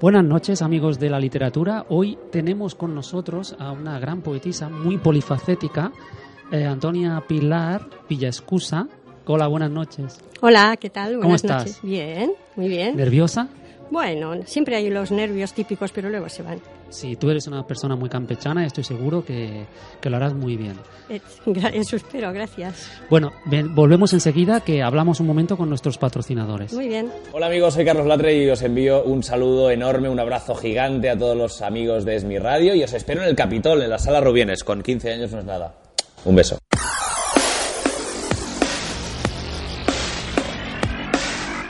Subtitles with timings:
[0.00, 1.86] Buenas noches amigos de la literatura.
[1.88, 5.90] Hoy tenemos con nosotros a una gran poetisa muy polifacética,
[6.52, 8.88] eh, Antonia Pilar Villascusa.
[9.24, 10.20] Hola, buenas noches.
[10.42, 11.16] Hola, ¿qué tal?
[11.16, 11.58] Buenas ¿Cómo estás?
[11.66, 11.82] noches.
[11.82, 12.94] Bien, muy bien.
[12.96, 13.48] ¿Nerviosa?
[13.90, 16.60] Bueno, siempre hay los nervios típicos, pero luego se van.
[16.88, 19.66] Sí, tú eres una persona muy campechana estoy seguro que,
[20.00, 20.74] que lo harás muy bien.
[21.08, 21.20] Eh,
[21.74, 22.90] Eso espero, gracias.
[23.10, 26.72] Bueno, ven- volvemos enseguida que hablamos un momento con nuestros patrocinadores.
[26.72, 27.10] Muy bien.
[27.32, 31.18] Hola amigos, soy Carlos Latre y os envío un saludo enorme, un abrazo gigante a
[31.18, 34.20] todos los amigos de Esmi Radio y os espero en el Capitol, en la Sala
[34.20, 35.74] Rubienes, con 15 años no es nada.
[36.24, 36.58] Un beso.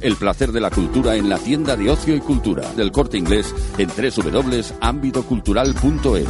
[0.00, 3.52] El placer de la cultura en la tienda de ocio y cultura del corte inglés
[3.78, 6.28] en www.ambitocultural.es.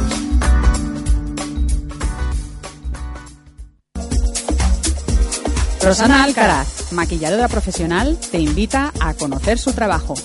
[5.83, 10.15] Rosana Alcaraz, maquilladora profesional, te invita a conocer su trabajo.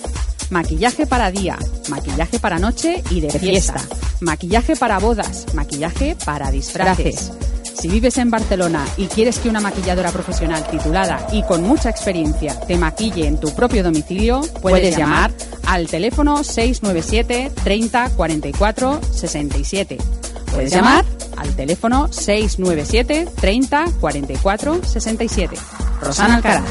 [0.51, 1.59] Maquillaje para día,
[1.89, 3.81] maquillaje para noche y de fiesta,
[4.21, 7.33] maquillaje para bodas, maquillaje para disfraces.
[7.75, 12.59] Si vives en Barcelona y quieres que una maquilladora profesional titulada y con mucha experiencia
[12.61, 15.33] te maquille en tu propio domicilio, puedes llamar
[15.67, 19.99] al teléfono 697 30 44 67.
[20.53, 21.05] Puedes llamar
[21.37, 25.57] al teléfono 697 30 44 67.
[26.01, 26.65] Rosana Alcaraz.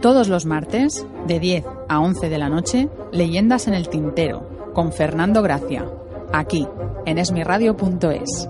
[0.00, 4.92] Todos los martes, de 10 a 11 de la noche, Leyendas en el Tintero, con
[4.92, 5.86] Fernando Gracia,
[6.32, 6.66] aquí,
[7.06, 8.48] en esmiradio.es.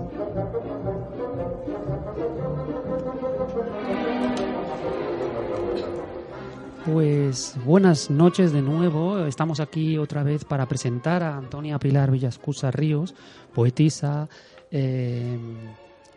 [6.85, 9.19] Pues buenas noches de nuevo.
[9.25, 13.13] Estamos aquí otra vez para presentar a Antonia Pilar Villascusa Ríos,
[13.53, 14.27] poetisa,
[14.71, 15.37] eh,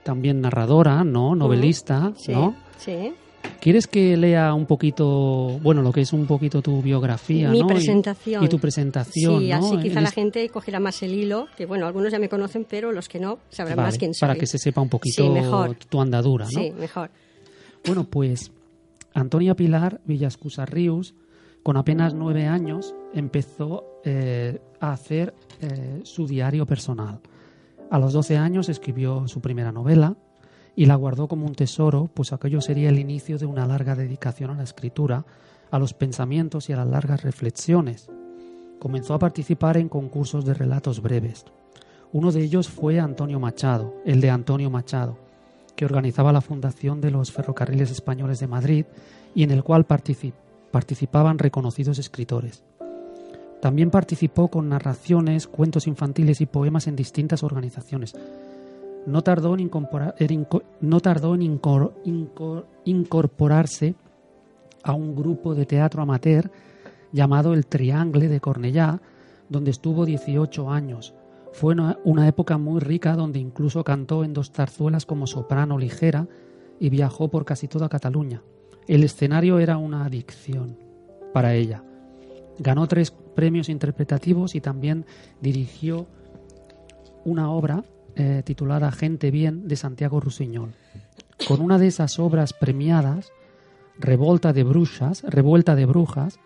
[0.02, 1.34] también narradora, ¿no?
[1.34, 2.54] Novelista, Sí, ¿no?
[2.76, 3.12] sí.
[3.60, 8.42] ¿Quieres que lea un poquito, bueno, lo que es un poquito tu biografía, Mi presentación.
[8.42, 9.56] Y, tu presentación, Sí, ¿no?
[9.56, 12.28] así quizá En la es- gente cogerá más el hilo, que bueno, algunos ya me
[12.28, 14.26] conocen, pero los que no sabrán Vale, más quién soy.
[14.26, 15.76] para que se sepa un poquito Sí, mejor.
[15.76, 16.50] tu andadura, ¿no?
[16.60, 17.10] Sí, mejor.
[17.86, 18.50] Bueno, pues
[19.14, 21.14] Antonia Pilar Villascusa Ríos,
[21.62, 27.20] con apenas nueve años, empezó eh, a hacer eh, su diario personal.
[27.90, 30.16] A los 12 años escribió su primera novela
[30.74, 34.50] y la guardó como un tesoro, pues aquello sería el inicio de una larga dedicación
[34.50, 35.24] a la escritura,
[35.70, 38.10] a los pensamientos y a las largas reflexiones.
[38.78, 41.44] Comenzó a participar en concursos de relatos breves.
[42.12, 45.16] Uno de ellos fue Antonio Machado, el de Antonio Machado,
[45.76, 48.84] que organizaba la Fundación de los Ferrocarriles Españoles de Madrid
[49.34, 50.34] y en el cual partici-
[50.70, 52.64] participaban reconocidos escritores.
[53.62, 58.14] También participó con narraciones, cuentos infantiles y poemas en distintas organizaciones.
[59.06, 59.70] No tardó en,
[62.84, 63.94] incorporarse
[64.82, 66.50] a un grupo de teatro amateur
[67.12, 69.00] llamado El Triangle de Cornellá,
[69.48, 71.14] donde estuvo 18 años.
[71.52, 71.74] Fue
[72.04, 76.26] una época muy rica donde incluso cantó en dos zarzuelas como soprano ligera
[76.80, 78.42] y viajó por casi toda Cataluña.
[78.88, 80.76] El escenario era una adicción
[81.32, 81.84] para ella.
[82.58, 85.06] Ganó tres premios interpretativos y también
[85.40, 86.06] dirigió
[87.24, 87.84] una obra
[88.16, 90.74] eh, titulada Gente Bien de Santiago Rusiñol.
[91.48, 93.32] Con una de esas obras premiadas,
[93.98, 96.38] Revolta de Brujas, Revuelta de Brujas,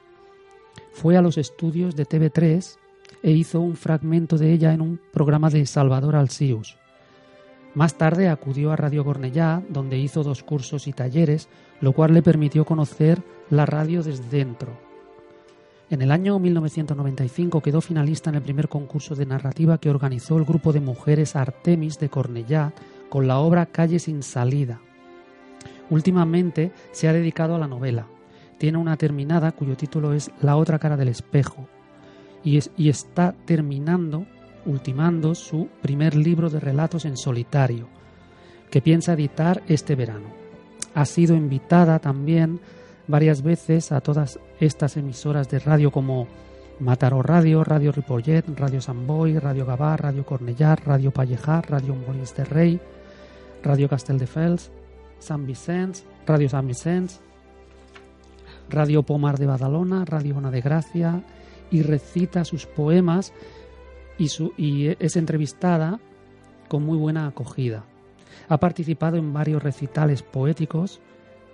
[0.92, 2.76] fue a los estudios de TV3
[3.22, 6.76] e hizo un fragmento de ella en un programa de Salvador Alcius.
[7.74, 11.48] Más tarde acudió a Radio Cornellá, donde hizo dos cursos y talleres,
[11.80, 14.85] lo cual le permitió conocer la radio desde dentro.
[15.88, 20.44] En el año 1995 quedó finalista en el primer concurso de narrativa que organizó el
[20.44, 22.72] grupo de mujeres Artemis de Cornellá
[23.08, 24.80] con la obra Calle sin salida.
[25.88, 28.08] Últimamente se ha dedicado a la novela.
[28.58, 31.68] Tiene una terminada cuyo título es La otra cara del espejo
[32.42, 34.26] y, y está terminando,
[34.64, 37.86] ultimando su primer libro de relatos en solitario,
[38.72, 40.34] que piensa editar este verano.
[40.94, 42.58] Ha sido invitada también
[43.08, 46.26] varias veces a todas estas emisoras de radio como
[46.81, 52.44] Mataró Radio, Radio Ripollet, Radio Samboy, Radio Gavà, Radio Cornellà, Radio Pallejar, Radio Molins de
[52.44, 52.81] Rei,
[53.62, 54.70] Radio Castelldefels,
[55.19, 57.19] Sant Vicenç, Radio Sant Vicenç,
[58.69, 61.23] Radio Pomar de Badalona, Radio Ona de Gracia,
[61.70, 63.32] y recita sus poemas
[64.19, 65.99] y, su, y es entrevistada
[66.69, 67.85] con muy buena acogida.
[68.49, 71.00] Ha participado en varios recitales poéticos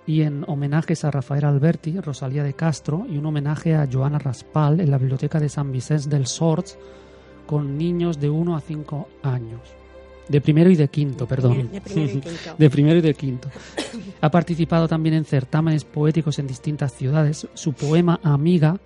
[0.05, 4.79] y en homenajes a Rafael Alberti, Rosalía de Castro y un homenaje a Joana Raspal
[4.79, 6.77] en la Biblioteca de San Vicente del Sorts
[7.45, 9.61] con niños de 1 a 5 años.
[10.27, 11.69] De primero y de quinto, perdón.
[11.71, 12.55] De primero y quinto.
[12.57, 13.49] De primero y de quinto.
[14.21, 17.47] Ha participado también en certámenes poéticos en distintas ciudades.
[17.53, 18.77] Su poema Amiga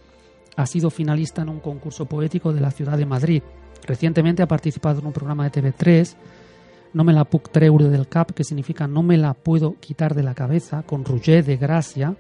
[0.56, 3.44] ha sido finalista en un concurso poético de la ciudad de Madrid.
[3.86, 6.16] Recientemente ha participado en un programa de TV3,
[6.98, 10.24] No me la puc treure del cap, que significa No me la puedo quitar de
[10.24, 12.16] la cabeza, con Roger de Gracia.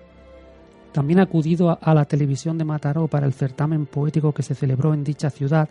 [0.91, 4.93] También ha acudido a, la televisión de Mataró para el certamen poético que se celebró
[4.93, 5.67] en dicha ciudad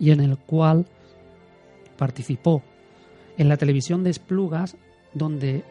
[0.00, 0.86] y en el cual
[1.98, 2.62] participó.
[3.36, 4.78] En la televisión de Esplugas,
[5.12, 5.62] donde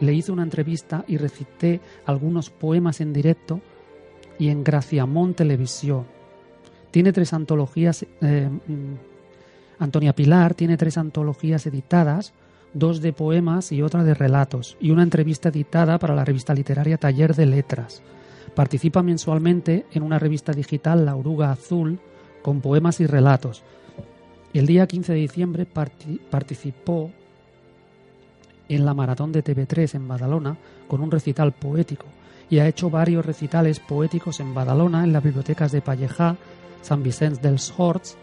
[0.00, 3.60] le hice una entrevista y recité algunos poemas en directo,
[4.38, 6.06] y en Graciamont Televisión.
[6.90, 8.48] Tiene tres antologías, eh,
[9.80, 12.34] Antonia Pilar tiene tres antologías editadas,
[12.74, 16.98] dos de poemas y otra de relatos, y una entrevista editada para la revista literaria
[16.98, 18.02] Taller de Letras.
[18.54, 21.98] Participa mensualmente en una revista digital La Oruga Azul
[22.42, 23.62] con poemas y relatos.
[24.52, 27.10] El día 15 de diciembre parti- participó
[28.68, 30.56] en la maratón de TV3 en Badalona
[30.88, 32.04] con un recital poético
[32.50, 36.36] y ha hecho varios recitales poéticos en Badalona, en las bibliotecas de Pallejà,
[36.82, 38.18] San Vicent dels Horts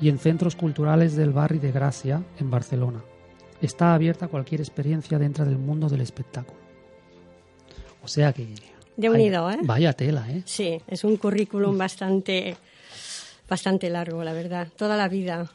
[0.00, 3.02] y en centros culturales del barrio de Gracia, en Barcelona.
[3.60, 6.58] Está abierta a cualquier experiencia dentro del mundo del espectáculo.
[8.02, 8.48] O sea que...
[8.96, 9.58] De unido, ¿eh?
[9.62, 10.42] Vaya tela, ¿eh?
[10.46, 12.56] Sí, es un currículum bastante,
[13.48, 14.68] bastante largo, la verdad.
[14.76, 15.50] Toda la vida.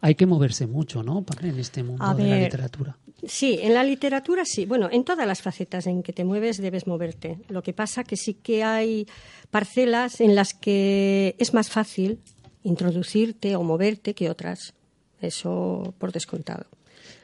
[0.00, 1.24] Hay que moverse mucho, ¿no?
[1.40, 2.96] En este mundo A de la literatura.
[3.24, 4.66] Sí, en la literatura sí.
[4.66, 7.38] Bueno, en todas las facetas en que te mueves debes moverte.
[7.48, 9.06] Lo que pasa que sí que hay
[9.50, 12.20] parcelas en las que es más fácil
[12.62, 14.74] introducirte o moverte que otras.
[15.20, 16.66] Eso por descontado.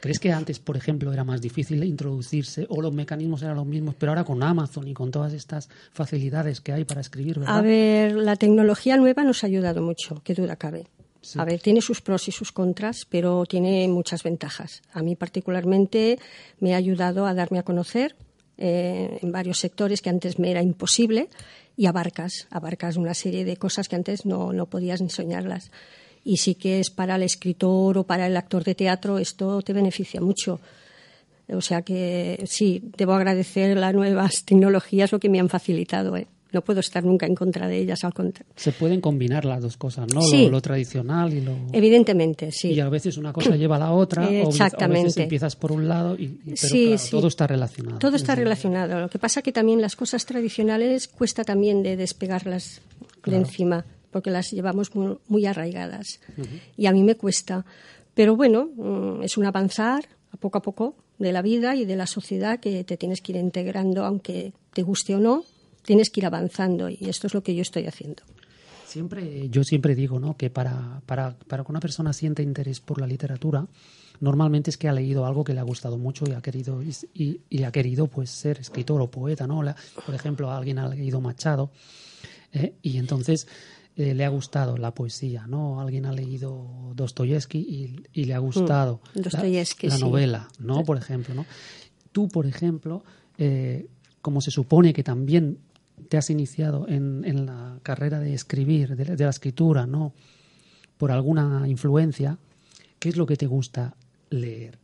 [0.00, 3.94] ¿Crees que antes, por ejemplo, era más difícil introducirse o los mecanismos eran los mismos,
[3.98, 7.58] pero ahora con Amazon y con todas estas facilidades que hay para escribir, ¿verdad?
[7.58, 10.86] A ver, la tecnología nueva nos ha ayudado mucho, qué duda cabe.
[11.20, 11.38] Sí.
[11.38, 14.82] A ver, tiene sus pros y sus contras, pero tiene muchas ventajas.
[14.92, 16.18] A mí particularmente
[16.60, 18.14] me ha ayudado a darme a conocer
[18.56, 21.28] eh, en varios sectores que antes me era imposible
[21.78, 25.70] y abarcas, abarcas una serie de cosas que antes no, no podías ni soñarlas.
[26.24, 29.72] Y sí que es para el escritor o para el actor de teatro, esto te
[29.72, 30.58] beneficia mucho.
[31.48, 36.16] O sea que sí, debo agradecer las nuevas tecnologías lo que me han facilitado.
[36.16, 36.26] ¿eh?
[36.52, 38.50] No puedo estar nunca en contra de ellas, al contrario.
[38.56, 40.22] Se pueden combinar las dos cosas, ¿no?
[40.22, 40.46] Sí.
[40.46, 41.54] Lo, lo tradicional y lo...
[41.72, 42.72] Evidentemente, sí.
[42.72, 45.22] Y a veces una cosa lleva a la otra, o a veces Exactamente.
[45.24, 47.10] empiezas por un lado, y, y- pero Sí, claro, sí.
[47.10, 47.98] todo está relacionado.
[47.98, 49.00] Todo está relacionado.
[49.00, 52.80] Lo que pasa que también las cosas tradicionales cuesta también de despegarlas
[53.26, 56.18] de encima, porque las llevamos muy, muy arraigadas.
[56.78, 57.66] Y a mí me cuesta.
[58.14, 61.96] Pero bueno, mm, es un avanzar a poco a poco de la vida y de
[61.96, 65.44] la sociedad que te tienes que ir integrando, aunque te guste o no,
[65.88, 66.88] tienes que ir avanzando.
[66.90, 68.22] Y esto es lo que yo estoy haciendo.
[68.86, 70.36] Siempre, yo siempre digo, ¿no?
[70.36, 73.66] Que para, para, para que una persona sienta interés por la literatura,
[74.20, 76.92] normalmente es que ha leído algo que le ha gustado mucho y ha querido y,
[77.14, 79.62] y- y ha querido pues ser escritor o poeta, ¿no?
[79.62, 79.76] La-
[80.06, 81.70] por ejemplo, alguien ha leído Machado
[82.52, 82.74] ¿eh?
[82.82, 83.46] y entonces
[83.96, 85.80] eh, le ha gustado la poesía, ¿no?
[85.80, 90.02] Alguien ha leído Dostoyevsky y, y le ha gustado la- Dostoyevsky, la, sí.
[90.02, 90.82] novela, ¿no?
[90.84, 91.44] Por ejemplo, ¿no?
[92.12, 93.04] Tú, por ejemplo,
[93.38, 93.86] eh,
[94.22, 95.58] como se supone que también
[96.08, 100.12] te has iniciado en, en la carrera de escribir, de, de la escritura, ¿no?
[100.96, 102.38] Por alguna influencia,
[102.98, 103.94] ¿qué es lo que te gusta
[104.30, 104.78] leer?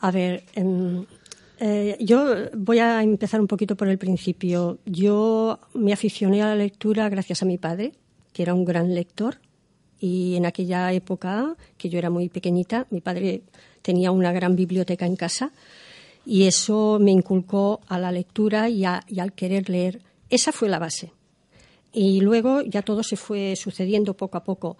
[0.00, 1.04] A ver, em,
[1.58, 4.78] eh, yo voy a empezar un poquito por el principio.
[4.86, 7.92] Yo me aficioné a la lectura gracias a mi padre,
[8.32, 9.38] que era un gran lector.
[10.00, 13.42] Y en aquella época, que yo era muy pequeñita, mi padre
[13.82, 15.52] tenía una gran biblioteca en casa
[16.24, 20.00] y eso me inculcó a la lectura y, y al querer leer.
[20.30, 21.12] Esa fue la base.
[21.92, 24.78] Y luego ya todo se fue sucediendo poco a poco.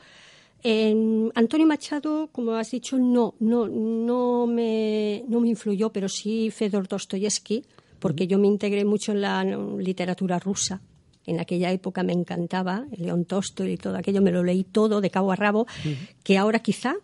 [0.63, 6.51] En Antonio Machado, como has dicho, no, no, no, me, no me influyó, pero sí
[6.51, 7.65] Fedor Dostoyevsky,
[7.99, 10.81] porque yo me integré mucho en la literatura rusa.
[11.27, 15.11] En aquella época me encantaba, León Tolstoy y todo aquello, me lo leí todo de
[15.11, 15.67] cabo a rabo,
[16.25, 16.97] que ahora quizá,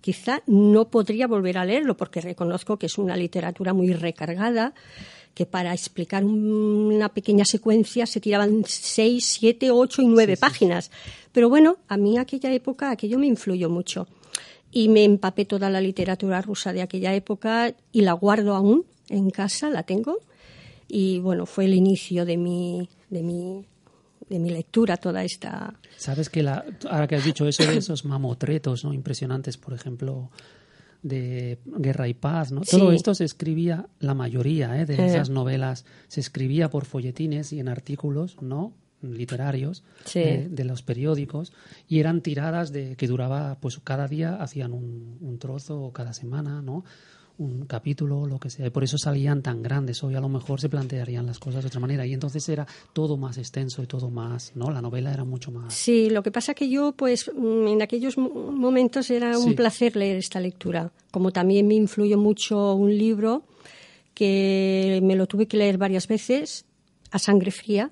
[0.00, 4.74] quizá no podría volver a leerlo, porque reconozco que es una literatura muy recargada,
[5.36, 10.90] que para explicar una pequeña secuencia se tiraban seis, siete, ocho y nueve páginas.
[11.30, 14.08] Pero bueno, a mí aquella época aquello me influyó mucho.
[14.72, 19.28] Y me empapé toda la literatura rusa de aquella época y la guardo aún en
[19.28, 20.20] casa, la tengo.
[20.88, 23.62] Y bueno, fue el inicio de mi, de mi,
[24.30, 25.74] de mi lectura toda esta.
[25.98, 28.94] Sabes que la, ahora que has dicho eso de esos mamotretos ¿no?
[28.94, 30.30] impresionantes, por ejemplo,
[31.02, 32.62] de Guerra y Paz, ¿no?
[32.62, 34.86] Todo esto se escribía, la mayoría ¿eh?
[34.86, 38.72] de esas novelas se escribía por folletines y en artículos, ¿no?
[39.02, 39.84] literarios
[40.14, 41.52] eh, de los periódicos
[41.86, 46.12] y eran tiradas de que duraba pues cada día hacían un, un trozo o cada
[46.12, 46.84] semana no
[47.38, 48.66] un capítulo, lo que sea.
[48.66, 50.02] Y por eso salían tan grandes.
[50.02, 52.06] Hoy a lo mejor se plantearían las cosas de otra manera.
[52.06, 54.70] Y entonces era todo más extenso y todo más, ¿no?
[54.70, 55.74] La novela era mucho más.
[55.74, 60.16] Sí, lo que pasa que yo, pues, mm, en aquellos momentos era un placer leer
[60.16, 60.90] esta lectura.
[61.10, 63.42] Como también me influyó mucho un libro
[64.14, 66.64] que me lo tuve que leer varias veces,
[67.10, 67.90] A Sangre Fría.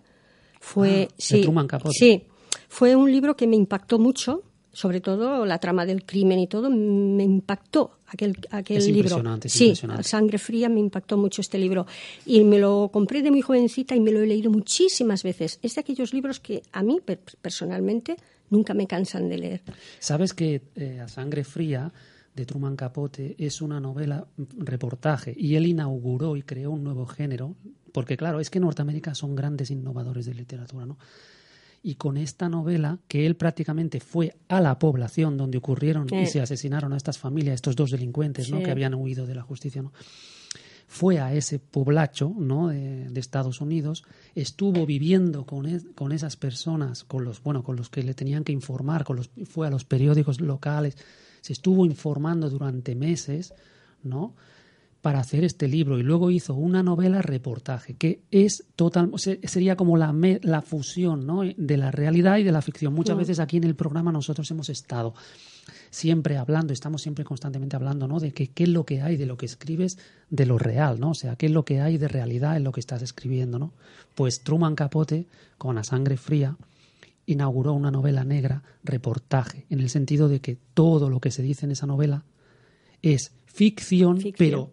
[0.59, 1.93] Fue, ah, sí, Truman Capote.
[1.99, 2.25] sí,
[2.69, 4.43] fue un libro que me impactó mucho
[4.75, 9.01] sobre todo la trama del crimen y todo, me impactó aquel, aquel es libro.
[9.01, 10.03] Impresionante, sí, impresionante.
[10.03, 11.87] Sangre Fría me impactó mucho este libro.
[12.27, 15.59] Y me lo compré de muy jovencita y me lo he leído muchísimas veces.
[15.63, 17.01] Es de aquellos libros que a mí,
[17.41, 18.17] personalmente,
[18.51, 19.63] nunca me cansan de leer.
[20.01, 21.93] Sabes que eh, A Sangre Fría
[22.35, 24.27] de Truman Capote es una novela
[24.59, 27.55] reportaje y él inauguró y creó un nuevo género,
[27.93, 30.99] porque claro, es que Norteamérica son grandes innovadores de literatura, ¿no?
[31.87, 36.41] Y con esta novela, que él prácticamente fue a la población donde ocurrieron y se
[36.41, 38.63] asesinaron a estas familias, estos dos delincuentes ¿no?
[38.63, 39.93] que habían huido de la justicia, ¿no?
[40.89, 42.69] fue a ese poblacho ¿no?
[42.69, 44.03] de, Estados Unidos,
[44.35, 48.53] estuvo viviendo con, con, esas personas, con los, bueno, con los que le tenían que
[48.53, 50.97] informar, con los, fue a los periódicos locales,
[51.43, 53.53] se estuvo informando durante meses,
[54.03, 54.35] ¿no?
[55.05, 59.99] Para hacer este libro y luego hizo una novela reportaje que es total sería como
[59.99, 61.43] la, la fusión ¿no?
[61.45, 62.95] de la realidad y de la ficción.
[62.95, 65.13] Muchas veces aquí en el programa nosotros hemos estado
[65.91, 68.19] siempre hablando, estamos siempre constantemente hablando ¿no?
[68.19, 69.99] de que, qué es lo que hay de lo que escribes
[70.31, 71.11] de lo real, ¿no?
[71.11, 73.75] O sea, qué es lo que hay de realidad en lo que estás escribiendo, ¿no?
[74.15, 75.27] Pues Truman Capote,
[75.59, 76.57] con La sangre fría,
[77.27, 81.67] inauguró una novela negra reportaje, en el sentido de que todo lo que se dice
[81.67, 82.25] en esa novela
[83.03, 84.19] es ficción.
[84.39, 84.73] pero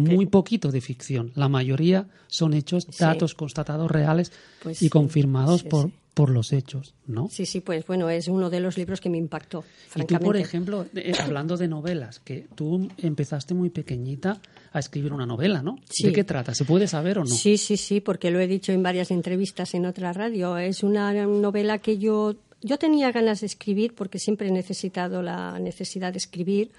[0.00, 1.32] muy poquito de ficción.
[1.34, 7.28] La mayoría son hechos, datos constatados reales pues y confirmados por, por los hechos, ¿no?
[7.30, 9.64] Sí, sí, pues bueno, es uno de los libros que me impactó.
[9.94, 14.40] Y tú, por ejemplo, eh, hablando de novelas, que tú empezaste muy pequeñita
[14.72, 15.78] a escribir una novela, ¿no?
[16.02, 16.54] ¿De qué trata?
[16.54, 17.34] ¿Se puede saber o no?
[17.34, 20.58] Sí, sí, sí, porque lo he dicho en varias entrevistas en otra radio.
[20.58, 25.58] Es una novela que yo, yo tenía ganas de escribir porque siempre he necesitado la
[25.58, 26.72] necesidad de escribir,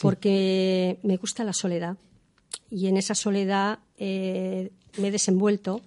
[0.00, 1.96] porque me gusta la soledad
[2.70, 5.82] y en esa soledad eh, me he desenvuelto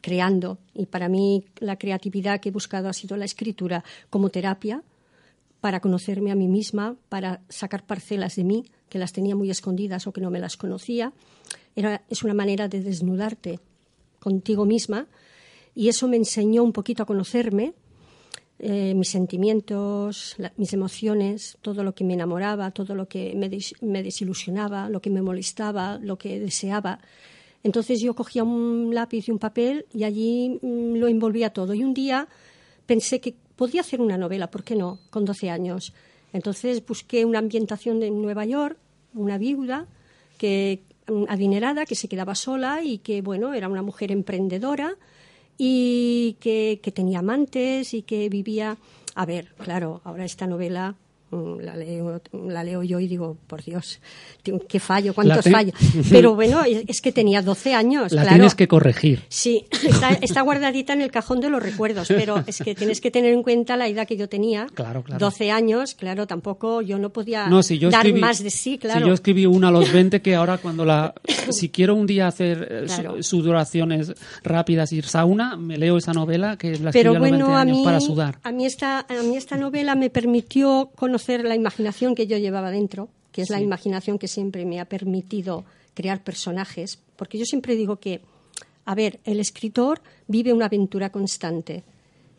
[0.00, 4.82] creando y para mí la creatividad que he buscado ha sido la escritura como terapia
[5.60, 10.06] para conocerme a mí misma, para sacar parcelas de mí que las tenía muy escondidas
[10.06, 11.12] o que no me las conocía.
[11.76, 13.60] Era, es una manera de desnudarte
[14.18, 15.06] contigo misma
[15.74, 17.74] y eso me enseñó un poquito a conocerme
[18.64, 23.48] eh, mis sentimientos, mis emociones, todo lo que me enamoraba, todo lo que me,
[24.04, 27.00] desilusionaba, lo que me molestaba, lo que deseaba.
[27.64, 31.74] Entonces yo cogía un lápiz y un papel y allí mm, lo envolvía todo.
[31.74, 32.28] Y un día
[32.86, 35.00] pensé que podía hacer una novela, ¿por qué no?
[35.10, 35.92] Con 12 años.
[36.32, 38.78] Entonces busqué una ambientación de Nueva York,
[39.14, 39.88] una viuda
[40.38, 44.96] que mm, adinerada que se quedaba sola y que bueno era una mujer emprendedora
[45.58, 48.78] y que, que tenía amantes y que vivía.
[49.14, 50.96] A ver, claro, ahora esta novela
[51.32, 54.00] la leo, la leo yo y digo, por Dios,
[54.68, 55.74] qué fallo, cuántos fallos.
[56.10, 58.12] Pero bueno, es que tenía 12 años.
[58.12, 58.36] La claro.
[58.36, 59.22] tienes que corregir.
[59.28, 59.64] Sí,
[60.20, 63.42] está, guardadita en el cajón de los recuerdos, pero es que tienes que tener en
[63.42, 64.66] cuenta la edad que yo tenía.
[64.82, 65.18] Claro, claro.
[65.20, 67.48] 12 años, claro, tampoco yo no podía
[67.90, 69.00] dar más de sí, claro.
[69.00, 71.14] Si yo escribí una a los 20, que ahora cuando la.
[71.50, 76.78] Si quiero un día hacer eh, sudoraciones rápidas, ir sauna, me leo esa novela que
[76.78, 78.38] la pero escribí bueno, a, los 20 años para sudar.
[78.42, 82.70] A mí, esta, a mí esta novela me permitió conocer la imaginación que yo llevaba
[82.70, 85.64] dentro que es la imaginación que siempre me ha permitido
[85.94, 88.20] crear personajes, porque yo siempre digo que,
[88.84, 91.82] a ver, el escritor vive una aventura constante.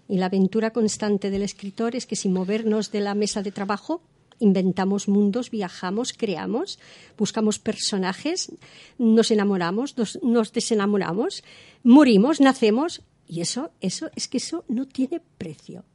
[0.07, 4.01] Y la aventura constante del escritor es que sin movernos de la mesa de trabajo,
[4.39, 6.77] inventamos mundos, viajamos, creamos,
[7.17, 8.51] buscamos personajes,
[8.97, 11.43] nos enamoramos, nos, nos, desenamoramos,
[11.83, 15.85] morimos, nacemos, y eso, eso, es que eso no tiene precio.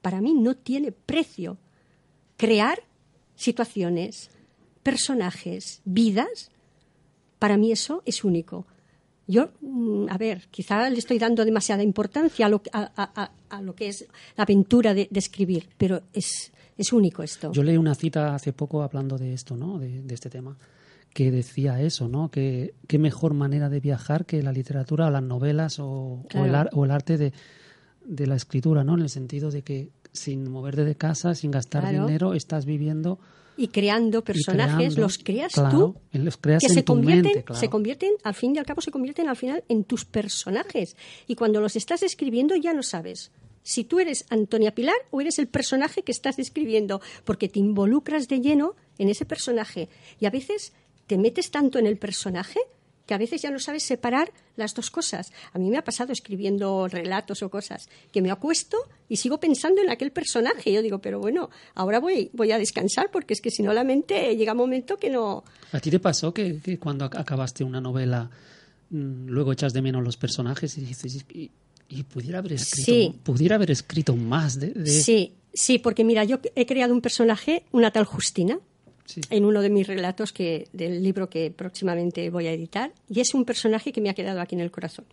[0.00, 1.58] Para mí no tiene precio.
[2.38, 2.78] Crear
[3.34, 4.30] situaciones,
[4.84, 6.50] personajes, vidas,
[7.40, 8.64] para mí eso es único.
[9.26, 13.88] Yo, mm, a ver, quizá le estoy dando demasiada importancia a lo, a, lo que
[13.88, 17.50] es la aventura de, escribir, pero es, es, único esto.
[17.52, 19.78] Yo leí una cita hace poco hablando de esto, ¿no?
[19.80, 20.56] De, este tema,
[21.12, 22.30] que decía eso, ¿no?
[22.30, 26.84] Que qué mejor manera de viajar que la literatura o las novelas o, el, o
[26.84, 27.32] el, arte de,
[28.06, 28.94] de, la escritura, ¿no?
[28.94, 33.18] En el sentido de que sin moverte de casa, sin gastar dinero, estás viviendo
[33.58, 38.54] y creando personajes, los creas tú, los creas que se convierten, se convierten, al fin
[38.54, 40.96] y al cabo se convierten al final en tus personajes.
[41.26, 43.32] Y cuando los estás escribiendo ya no sabes
[43.68, 48.26] si tú eres Antonia Pilar o eres el personaje que estás escribiendo, porque te involucras
[48.26, 49.90] de lleno en ese personaje.
[50.20, 50.72] Y a veces
[51.06, 52.60] te metes tanto en el personaje
[53.08, 55.32] que a veces ya no sabes separar las dos cosas.
[55.54, 58.76] A mí me ha pasado escribiendo relatos o cosas que me acuesto
[59.08, 60.70] y sigo pensando en aquel personaje.
[60.70, 63.82] Yo digo, pero bueno, ahora voy, voy a descansar porque es que si no la
[63.82, 65.42] mente llega un momento que no...
[65.72, 68.28] ¿A ti te pasó que, cuando acabaste una novela
[68.90, 71.24] mm, luego echas de menos los personajes y dices...
[71.30, 71.50] Y,
[72.12, 76.92] pudiera haber escrito pudiera haber escrito más de, sí sí porque mira yo he creado
[76.92, 78.60] un personaje una tal Justina
[79.30, 83.34] en uno de mis relatos que, del libro que próximamente voy a editar, y es
[83.34, 85.06] un personaje que me ha quedado aquí en el corazón.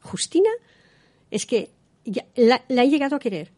[0.00, 0.50] Justina
[1.30, 1.70] es que
[2.36, 3.50] la, he llegado a querer.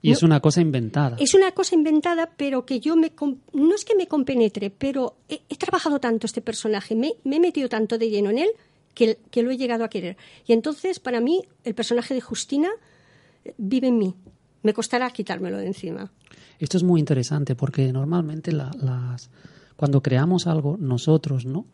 [0.00, 1.16] Y es una cosa inventada.
[1.20, 3.12] Es una cosa inventada, pero que yo me...
[3.52, 7.98] No es que me compenetre, pero he, trabajado tanto este personaje, me, he metido tanto
[7.98, 8.50] de lleno en él
[8.94, 10.16] que, que, lo he llegado a querer.
[10.46, 12.70] Y entonces, para mí, el personaje de Justina
[13.44, 14.14] eh, vive en mí.
[14.62, 16.10] Me costará quitármelo de encima.
[16.58, 19.30] Esto es muy interesante porque normalmente las,
[19.76, 21.66] cuando creamos algo nosotros, ¿no?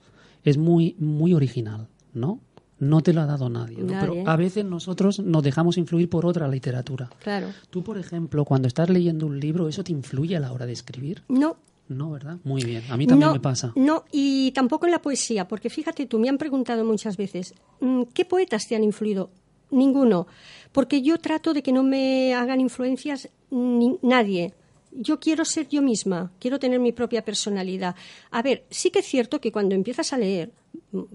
[0.45, 2.41] Es muy, muy original, ¿no?
[2.81, 6.47] No te lo ha dado nadie, Pero a veces nosotros nos dejamos influir por otra
[6.47, 7.11] literatura.
[7.21, 7.49] Claro.
[7.71, 10.73] Tú, por ejemplo, cuando estás leyendo un libro, ¿eso te influye a la hora de
[10.73, 11.25] escribir?
[11.29, 11.57] No,
[11.89, 12.39] no, ¿verdad?
[12.45, 12.85] Muy bien.
[12.91, 13.73] A mí también me pasa.
[13.75, 18.03] No, y tampoco en la poesía, porque fíjate tú, me han preguntado muchas veces, mm,
[18.15, 19.31] ¿qué poetas te han influido?
[19.71, 20.27] Ninguno,
[20.73, 24.55] porque yo trato de que no me hagan influencias nadie
[24.93, 27.95] yo quiero ser yo misma, quiero tener mi propia personalidad.
[28.31, 30.53] A ver, sí que es cierto que cuando empiezas a leer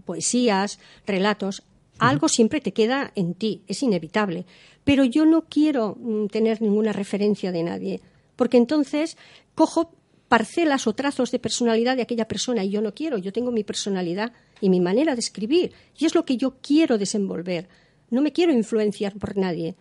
[0.06, 1.64] poesías, relatos,
[2.00, 4.46] algo siempre te queda en ti, es inevitable.
[4.84, 8.02] Pero yo no quiero mm, tener ninguna referencia de nadie,
[8.36, 9.18] porque entonces
[9.56, 9.92] cojo
[10.28, 13.64] parcelas o trazos de personalidad de aquella persona y yo no quiero, yo tengo mi
[13.64, 17.68] personalidad y mi manera de escribir y es lo que yo quiero desenvolver.
[18.14, 19.76] No me quiero influenciar por nadie.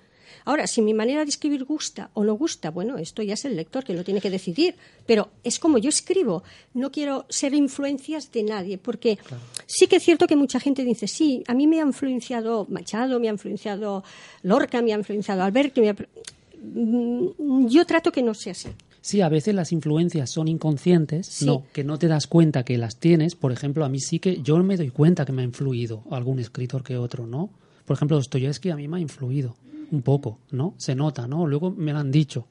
[0.46, 3.54] Ahora, si mi manera de escribir gusta o no gusta, bueno, esto ya es el
[3.54, 4.74] lector que lo tiene que decidir,
[5.06, 6.42] pero es como yo escribo.
[6.72, 9.18] No quiero ser influencias de nadie, porque
[9.66, 13.20] sí que es cierto que mucha gente dice, sí, a mí me ha influenciado Machado,
[13.20, 14.02] me ha influenciado
[14.42, 18.70] Lorca, me ha influenciado Alberto, mm, yo trato que no sea así.
[19.02, 22.96] Sí, a veces las influencias son inconscientes, no, que no te das cuenta que las
[22.96, 23.34] tienes.
[23.34, 26.38] Por ejemplo, a mí sí que yo me doy cuenta que me ha influido algún
[26.38, 27.50] escritor que otro, ¿no?
[27.84, 29.56] Por ejemplo, Dostoyevsky a mí me ha influido
[29.90, 30.74] un poco, ¿no?
[30.78, 31.46] Se nota, ¿no?
[31.46, 32.46] Luego me lo han dicho,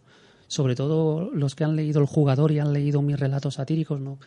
[0.47, 4.19] sobre todo los que han leído El jugador y han leído mis relatos satíricos, ¿no?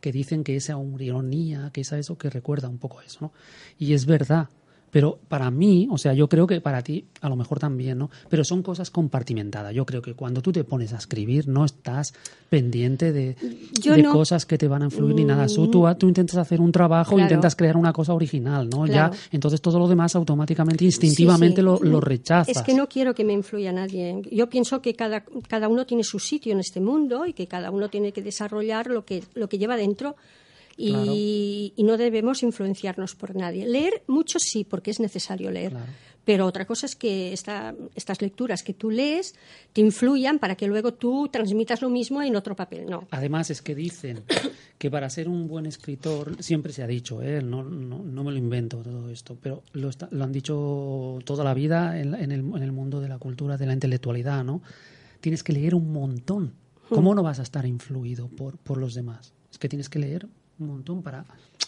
[0.00, 3.32] Que dicen que esa ironía, que esa eso, que recuerda un poco eso, ¿no?
[3.78, 4.48] Y es verdad,
[4.90, 8.10] pero para mí, o sea, yo creo que para ti a lo mejor también, ¿no?
[8.28, 9.74] Pero son cosas compartimentadas.
[9.74, 12.14] Yo creo que cuando tú te pones a escribir no estás
[12.48, 13.36] pendiente de,
[14.10, 15.46] cosas que te van a influir ni nada.
[15.46, 18.86] Tú, tú, intentas hacer un trabajo, intentas crear una cosa original, ¿no?
[18.86, 22.56] Ya, entonces todo lo demás automáticamente, instintivamente Lo, lo, rechazas.
[22.56, 24.22] Es que no quiero que me influya nadie.
[24.30, 27.70] Yo pienso que cada, cada uno tiene su sitio en este mundo y que cada
[27.70, 30.16] uno tiene que desarrollar lo que, lo que lleva dentro
[30.78, 33.66] y, no debemos influenciarnos por nadie.
[33.66, 35.74] Leer mucho sí, porque es necesario leer.
[36.24, 39.34] Pero otra cosa es que estas lecturas que tú lees
[39.72, 42.84] te influyan para que luego tú transmitas lo mismo en otro papel.
[42.86, 43.08] No.
[43.10, 44.22] Además, es que dicen
[44.78, 47.42] que para ser un buen escritor, siempre se ha dicho, ¿eh?
[47.42, 51.98] no, no, me lo invento todo esto, pero lo, lo han dicho toda la vida
[51.98, 54.62] en, el, en el mundo de la cultura, de la intelectualidad, ¿no?
[55.20, 56.52] Tienes que leer un montón.
[56.90, 59.34] ¿Cómo no vas a estar influido por, por los demás?
[59.50, 60.28] Es que tienes que leer
[60.58, 61.24] un montón para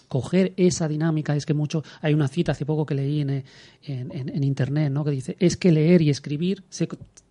[0.09, 1.37] coger esa dinámica.
[1.37, 3.44] Es que mucho, hay una cita hace poco que leí en,
[3.83, 5.05] en, internet, ¿no?
[5.05, 6.88] Que dice, es que leer y escribir se,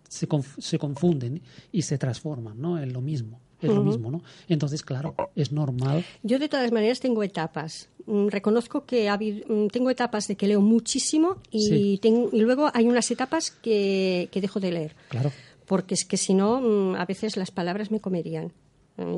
[0.08, 0.26] se,
[0.58, 1.42] se confunden
[1.72, 2.78] y se transforman, ¿no?
[2.78, 3.40] En lo mismo.
[3.60, 4.22] Es lo mismo, ¿no?
[4.48, 6.02] Entonces, claro, es normal.
[6.22, 7.90] Yo de todas maneras tengo etapas.
[8.06, 13.10] Mm, reconozco que mm, tengo etapas de que leo muchísimo y, y luego hay unas
[13.10, 14.96] etapas que, que dejo de leer.
[15.10, 15.30] Claro.
[15.66, 18.50] Porque es que si no, a veces las palabras me comerían.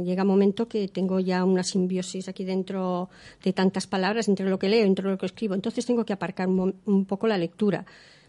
[0.05, 3.11] Llega un momento que tengo ya una simbiosis aquí dentro
[3.42, 5.55] de tantas palabras entre lo que leo, entre lo que escribo.
[5.55, 7.85] Entonces tengo que aparcar un, poco la lectura.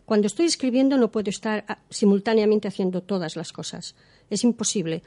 [0.06, 3.96] Cuando estoy escribiendo no puedo estar ah, simultáneamente haciendo todas las cosas.
[4.30, 5.04] Es imposible.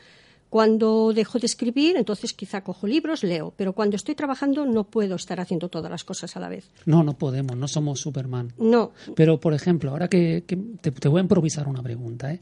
[0.48, 5.16] Cuando dejo de escribir, entonces quizá cojo libros, leo, pero cuando estoy trabajando no puedo
[5.16, 6.70] estar haciendo todas las cosas a la vez.
[6.86, 8.52] No, no podemos, no somos Superman.
[8.56, 8.92] No.
[9.16, 10.44] Pero, por ejemplo, ahora que,
[10.80, 12.40] te, te, voy a improvisar una pregunta, ¿eh?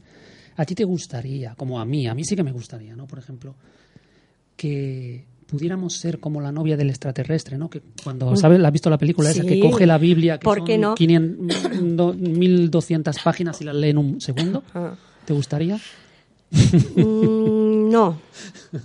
[0.57, 3.07] ¿A ti te gustaría, como a mí, a mí sí que me gustaría, ¿no?
[3.07, 3.55] Por ejemplo,
[4.55, 7.69] que pudiéramos ser como la novia del extraterrestre, ¿no?
[7.69, 8.59] Que cuando, ¿sabes?
[8.59, 9.45] ¿La has visto la película esa?
[9.45, 10.95] Que coge la Biblia, que ¿Por qué no?
[10.97, 14.63] 1200 páginas y la lee en un segundo.
[14.73, 14.95] Ah.
[15.25, 15.79] ¿Te gustaría?
[16.51, 18.19] Mm, no,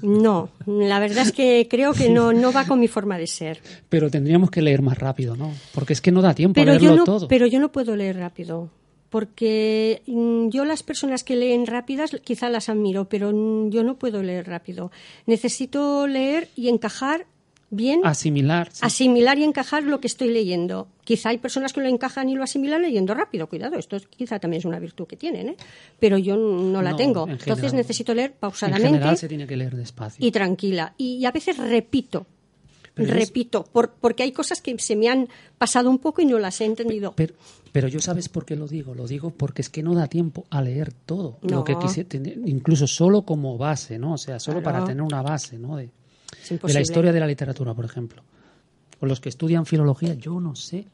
[0.03, 0.49] no.
[0.67, 3.61] La verdad es que creo que no, no va con mi forma de ser.
[3.89, 5.53] Pero tendríamos que leer más rápido, ¿no?
[5.73, 7.29] Porque es que no da tiempo a leerlo todo.
[7.29, 8.71] Pero yo no puedo leer rápido
[9.11, 13.99] porque mm, yo las personas que leen rápidas quizá las admiro, pero mm, yo no
[13.99, 14.91] puedo leer rápido.
[15.27, 17.27] Necesito leer y encajar
[17.71, 18.01] bien.
[18.05, 18.71] Asimilar.
[18.81, 20.89] Asimilar y encajar lo que estoy leyendo.
[21.05, 23.49] Quizá hay personas que lo encajan y lo asimilan leyendo rápido.
[23.49, 25.57] Cuidado, esto quizá también es una virtud que tienen, ¿eh?
[25.99, 27.27] pero yo no la tengo.
[27.29, 28.87] Entonces necesito leer pausadamente.
[28.87, 30.25] En general se tiene que leer despacio.
[30.25, 30.95] Y tranquila.
[30.97, 32.27] y a veces repito
[32.97, 33.67] repito,
[34.01, 37.13] porque hay cosas que se me han pasado un poco y no las he entendido.
[37.17, 37.35] Pero,
[37.73, 40.61] yo sabes por qué lo digo, lo digo porque es que no da tiempo a
[40.61, 44.15] leer todo lo que quise tener, incluso solo como base, ¿no?
[44.15, 45.77] O sea, solo para tener una base, ¿no?
[45.77, 45.91] De,
[46.49, 48.23] de, la historia de la literatura, por ejemplo.
[49.01, 50.87] O los que estudian filología, yo no sé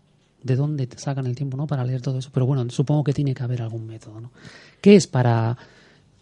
[0.42, 1.66] de dónde sacan el tiempo, ¿no?
[1.66, 2.30] Para leer todo eso.
[2.32, 4.30] Pero bueno, supongo que tiene que haber algún método, ¿no?
[4.80, 5.56] ¿Qué es para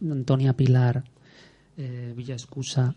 [0.00, 1.04] Antonia Pilar
[1.76, 2.94] eh, Villa Escusa?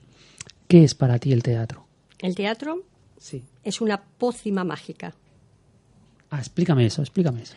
[0.67, 1.85] ¿Qué es para ti el teatro?
[2.19, 2.83] El teatro
[3.17, 3.43] sí.
[3.63, 5.15] es una pócima mágica.
[6.29, 7.55] Ah, explícame eso, explícame eso.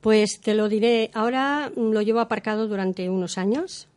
[0.00, 1.10] Pues te lo diré.
[1.14, 3.88] Ahora lo llevo aparcado durante unos años,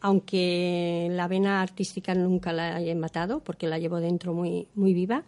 [0.00, 5.22] aunque la vena artística nunca la he matado, porque la llevo dentro muy, muy viva.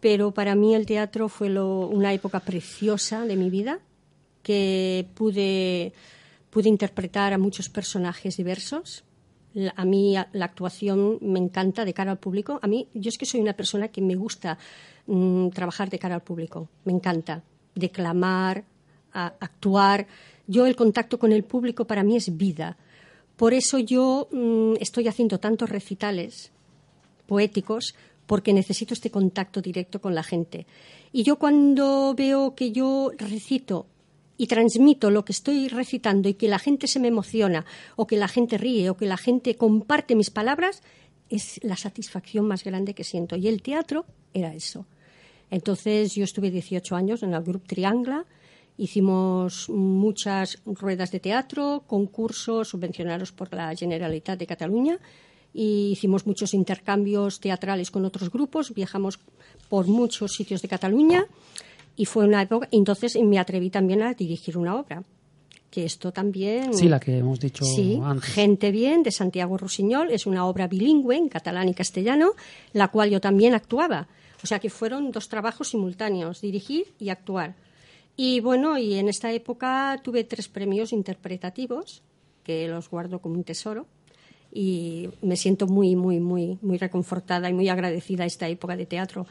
[0.00, 3.80] Pero para mí el teatro fue una época preciosa de mi vida,
[4.42, 5.92] que pude,
[6.50, 9.04] pude interpretar a muchos personajes diversos,
[9.74, 12.60] a mí la actuación me encanta de cara al público.
[12.62, 14.58] A mí, yo es que soy una persona que me gusta
[15.10, 16.68] mm, trabajar de cara al público.
[16.84, 17.42] Me encanta
[17.74, 18.64] declamar,
[19.12, 20.06] actuar.
[20.46, 22.76] Yo el contacto con el público para mí es vida.
[23.36, 26.52] Por eso yo mm, estoy haciendo tantos recitales
[27.26, 27.94] poéticos
[28.26, 30.66] porque necesito este contacto directo con la gente.
[31.12, 33.86] Y yo cuando veo que yo recito
[34.36, 38.16] y transmito lo que estoy recitando y que la gente se me emociona o que
[38.16, 40.82] la gente ríe o que la gente comparte mis palabras,
[41.28, 43.36] es la satisfacción más grande que siento.
[43.36, 44.86] Y el teatro era eso.
[45.50, 48.24] Entonces yo estuve 18 años en el Grupo Triangla,
[48.76, 54.98] hicimos muchas ruedas de teatro, concursos subvencionados por la Generalitat de Cataluña
[55.52, 59.18] y hicimos muchos intercambios teatrales con otros grupos, viajamos
[59.68, 61.26] por muchos sitios de Cataluña
[61.96, 65.02] y fue una época, entonces me atreví también a dirigir una obra.
[65.70, 66.74] Que esto también.
[66.74, 68.30] Sí, la que hemos dicho sí, antes.
[68.30, 72.32] Gente Bien, de Santiago Rusiñol, es una obra bilingüe en catalán y castellano,
[72.72, 74.08] la cual yo también actuaba.
[74.42, 77.54] O sea que fueron dos trabajos simultáneos, dirigir y actuar.
[78.16, 82.02] Y bueno, y en esta época tuve tres premios interpretativos,
[82.44, 83.86] que los guardo como un tesoro.
[84.52, 88.86] Y me siento muy, muy, muy, muy reconfortada y muy agradecida a esta época de
[88.86, 89.26] teatro.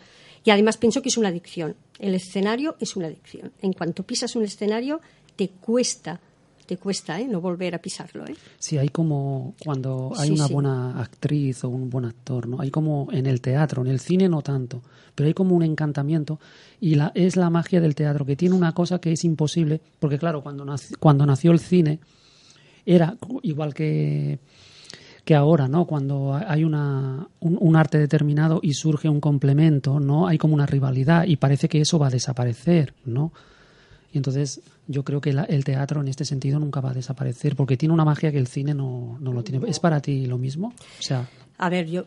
[0.46, 1.76] Y además pienso que es una adicción.
[2.00, 3.52] El escenario es una adicción.
[3.62, 5.02] En cuanto pisas un escenario,
[5.36, 6.22] te cuesta
[6.70, 7.28] te cuesta ¿eh?
[7.28, 8.28] no volver a pisarlo.
[8.28, 8.36] ¿eh?
[8.60, 12.62] Sí, hay como cuando hay una buena actriz o un buen actor, ¿no?
[12.62, 14.84] Hay como en el teatro, en el cine no tanto,
[15.16, 16.40] pero hay como un encantamiento
[16.80, 20.20] y la, es la magia del teatro que tiene una cosa que es imposible, porque
[20.20, 20.64] claro, cuando,
[21.00, 22.00] cuando nació el cine
[22.86, 24.38] era igual que
[25.26, 25.86] que ahora, ¿no?
[25.86, 30.28] Cuando hay una, un, arte determinado y surge un complemento, ¿no?
[30.28, 33.32] Hay como una rivalidad y parece que eso va a desaparecer, ¿no?
[34.12, 37.78] Y entonces yo creo que el teatro en este sentido nunca va a desaparecer porque
[37.78, 39.70] tiene una magia que el cine no, no lo tiene.
[39.70, 40.74] ¿Es para ti lo mismo?
[41.00, 42.06] O sea, a ver, yo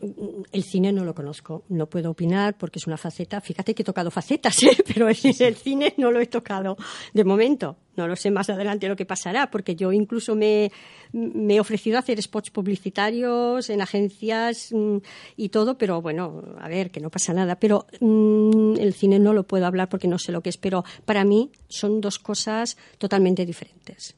[0.51, 3.41] el cine no lo conozco, no puedo opinar porque es una faceta.
[3.41, 4.77] Fíjate que he tocado facetas, ¿eh?
[4.87, 6.77] pero el cine no lo he tocado
[7.15, 7.77] de momento.
[7.97, 10.73] No lo sé más adelante lo que pasará, porque yo incluso me,
[11.13, 14.97] me he ofrecido a hacer spots publicitarios en agencias mm,
[15.37, 17.57] y todo, pero bueno, a ver, que no pasa nada.
[17.57, 20.85] Pero mm, el cine no lo puedo hablar porque no sé lo que es, pero
[21.05, 24.17] para mí son dos cosas totalmente diferentes.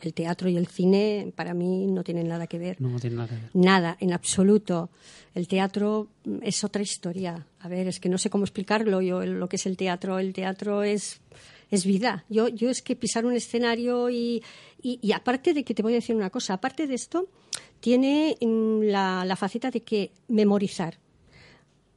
[0.00, 2.80] El teatro y el cine para mí no tienen nada que ver.
[2.80, 3.50] No, no tiene nada que ver.
[3.54, 4.90] Nada, en absoluto.
[5.34, 6.08] El teatro
[6.42, 7.46] es otra historia.
[7.60, 10.18] A ver, es que no sé cómo explicarlo yo, lo que es el teatro.
[10.18, 11.20] El teatro es,
[11.70, 12.24] es vida.
[12.28, 14.42] Yo, yo es que pisar un escenario y,
[14.82, 17.28] y, aparte de que te voy a decir una cosa, aparte de esto,
[17.80, 20.98] tiene mm, la, la faceta de que memorizar.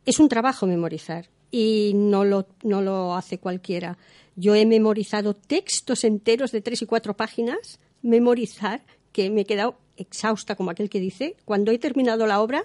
[0.06, 3.98] Es un trabajo memorizar y no lo, no lo hace cualquiera.
[4.36, 9.78] Yo he memorizado textos enteros de tres y cuatro páginas, memorizar, que me he quedado
[9.98, 12.64] exhausta, como aquel que dice, cuando he terminado la obra,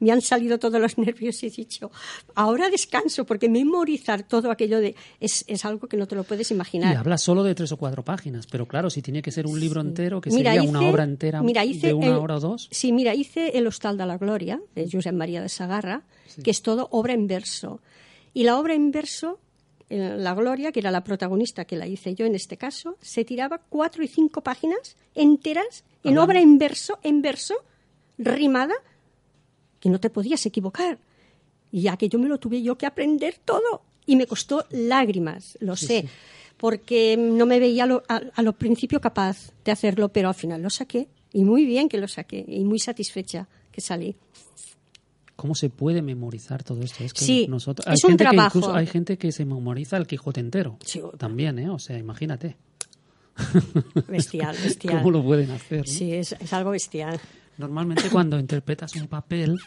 [0.00, 1.90] me han salido todos los nervios y he dicho,
[2.34, 6.50] ahora descanso, porque memorizar todo aquello de, es, es algo que no te lo puedes
[6.50, 6.96] Y imaginar.
[6.96, 9.80] habla solo de tres o cuatro páginas, pero claro, si tiene que ser un libro
[9.80, 12.68] entero, que Mira, sería una obra entera mira, hice de una el- hora o dos.
[12.70, 16.02] Sí, mira, hice El Hostal de la Gloria, de Josep María de Sagarra,
[16.42, 17.80] que es todo obra en verso.
[18.32, 19.38] Y la obra en verso,
[19.90, 23.24] eh, La Gloria, que era la protagonista que la hice yo en este caso, se
[23.24, 27.54] tiraba cuatro y cinco páginas enteras en obra en verso, en verso,
[28.18, 28.74] rimada,
[29.84, 30.98] que no te podías equivocar.
[31.70, 33.82] Y aquello me lo tuve yo que aprender todo.
[34.06, 36.08] Y me costó lágrimas, lo sé,
[36.56, 40.34] porque no me veía a lo, a, a lo principio capaz de hacerlo, pero al
[40.34, 41.08] final lo saqué.
[41.34, 44.16] Y muy bien que lo saqué, y muy satisfecha que salí.
[45.36, 47.04] ¿Cómo se puede memorizar todo esto?
[47.04, 48.52] Es que Sí, nosotros, es hay un gente trabajo.
[48.52, 50.78] Que incluso hay gente que se memoriza el Quijote entero.
[50.82, 51.02] Sí.
[51.18, 51.68] También, ¿eh?
[51.68, 52.56] O sea, imagínate.
[54.08, 54.98] Bestial, bestial.
[54.98, 55.80] ¿Cómo lo pueden hacer?
[55.80, 55.92] no?
[55.92, 57.20] Sí, es, es algo bestial.
[57.58, 59.58] Normalmente cuando interpretas un papel,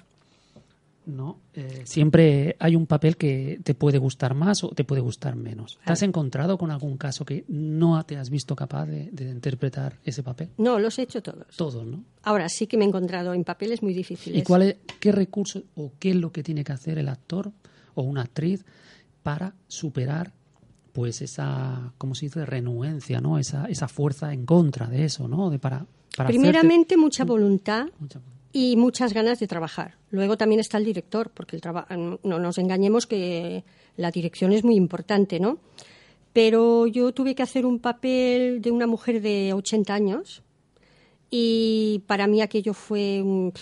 [1.06, 1.39] ¿no?
[1.54, 5.80] Eh, siempre hay un papel que te puede gustar más o te puede gustar menos.
[5.86, 9.97] ¿Te has encontrado con algún caso que no te has visto capaz de, de interpretar
[10.04, 10.50] ese papel?
[10.58, 11.47] No, los he hecho todos.
[11.56, 12.04] Todos, ¿no?
[12.23, 14.41] Ahora sí que me he encontrado en papeles muy difíciles.
[14.41, 17.52] ¿Y cuál es, qué recursos o qué es lo que tiene que hacer el actor
[17.95, 18.65] o una actriz
[19.23, 20.34] para superar
[20.97, 22.43] pues esa, ¿cómo se dice?
[22.43, 23.38] Renuencia, ¿no?
[23.38, 25.52] Esa, esa fuerza en contra de eso, ¿no?
[25.52, 25.86] De para,
[26.17, 28.19] para hacerte- Primeramente, mucha voluntad Mucha-
[28.51, 29.95] y muchas ganas de trabajar.
[30.10, 33.63] Luego también está el director, porque el traba- no nos engañemos que
[33.95, 35.60] la dirección es muy importante, ¿no?
[36.34, 40.43] Pero yo tuve que hacer un papel de una mujer de 80 años
[41.30, 43.53] y para mí aquello fue un,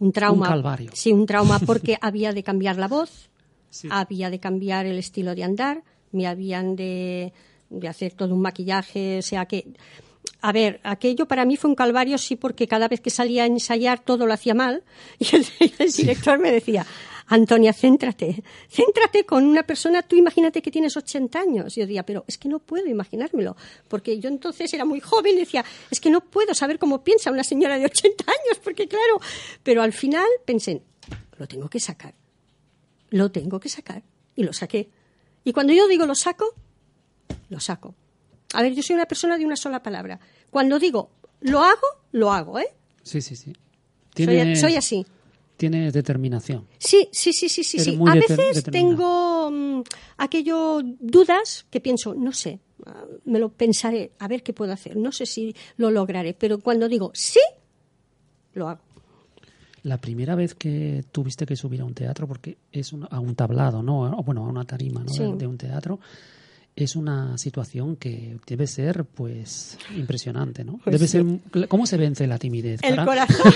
[0.00, 0.46] un trauma.
[0.46, 0.90] Un calvario.
[0.94, 3.30] Sí, un trauma porque había de cambiar la voz,
[3.70, 3.86] Sí.
[3.90, 7.32] había de cambiar el estilo de andar, me habían de,
[7.70, 9.66] de hacer todo un maquillaje, o sea que...
[10.40, 13.46] A ver, aquello para mí fue un calvario, sí, porque cada vez que salía a
[13.46, 14.84] ensayar todo lo hacía mal
[15.18, 15.46] y el,
[15.78, 16.86] el director me decía,
[17.30, 21.76] Antonia, céntrate, céntrate con una persona, tú imagínate que tienes 80 años.
[21.76, 23.54] Y yo decía, pero es que no puedo imaginármelo,
[23.88, 27.30] porque yo entonces era muy joven y decía, es que no puedo saber cómo piensa
[27.30, 29.20] una señora de 80 años, porque claro,
[29.62, 30.82] pero al final pensé,
[31.36, 32.14] lo tengo que sacar,
[33.10, 34.02] lo tengo que sacar,
[34.34, 34.88] y lo saqué.
[35.44, 36.54] Y cuando yo digo lo saco,
[37.50, 37.94] lo saco.
[38.54, 40.18] A ver, yo soy una persona de una sola palabra.
[40.50, 42.68] Cuando digo lo hago, lo hago, ¿eh?
[43.02, 43.52] Sí, sí, sí.
[43.52, 45.06] Soy, Tienes, soy así.
[45.56, 46.66] tienes determinación.
[46.78, 47.98] Sí, sí, sí, sí, sí.
[48.06, 49.82] A veces tengo mm,
[50.16, 54.96] aquello dudas que pienso, no sé, ah, me lo pensaré, a ver qué puedo hacer.
[54.96, 57.40] No sé si lo lograré, pero cuando digo sí,
[58.54, 58.80] lo hago.
[59.84, 63.36] La primera vez que tuviste que subir a un teatro, porque es un- a un
[63.36, 64.00] tablado, ¿no?
[64.18, 65.08] O, bueno, a una tarima ¿no?
[65.12, 65.22] Sí.
[65.22, 66.00] de, de un teatro,
[66.84, 70.78] es una situación que debe ser, pues, impresionante, ¿no?
[70.84, 71.40] Pues debe sí.
[71.52, 72.80] ser, ¿Cómo se vence la timidez?
[72.82, 73.52] El Para- corazón,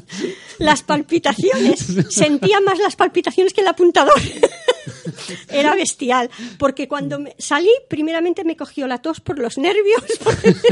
[0.58, 4.14] las palpitaciones, sentía más las palpitaciones que el apuntador.
[5.48, 10.02] Era bestial, porque cuando me salí, primeramente me cogió la tos por los nervios,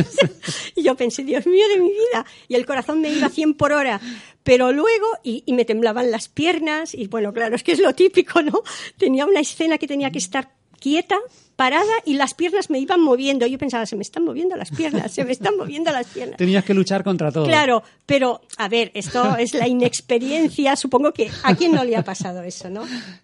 [0.74, 3.54] y yo pensé, Dios mío de mi vida, y el corazón me iba a 100
[3.54, 4.00] por hora,
[4.42, 7.94] pero luego, y, y me temblaban las piernas, y bueno, claro, es que es lo
[7.94, 8.62] típico, ¿no?
[8.96, 10.50] Tenía una escena que tenía que estar
[10.82, 11.16] quieta,
[11.54, 13.46] parada, y las piernas me iban moviendo.
[13.46, 16.36] Yo pensaba, se me están moviendo las piernas, se me están moviendo las piernas.
[16.36, 17.46] Tenías que luchar contra todo.
[17.46, 20.74] Claro, pero a ver, esto es la inexperiencia.
[20.76, 22.82] Supongo que a quién no le ha pasado eso, ¿no?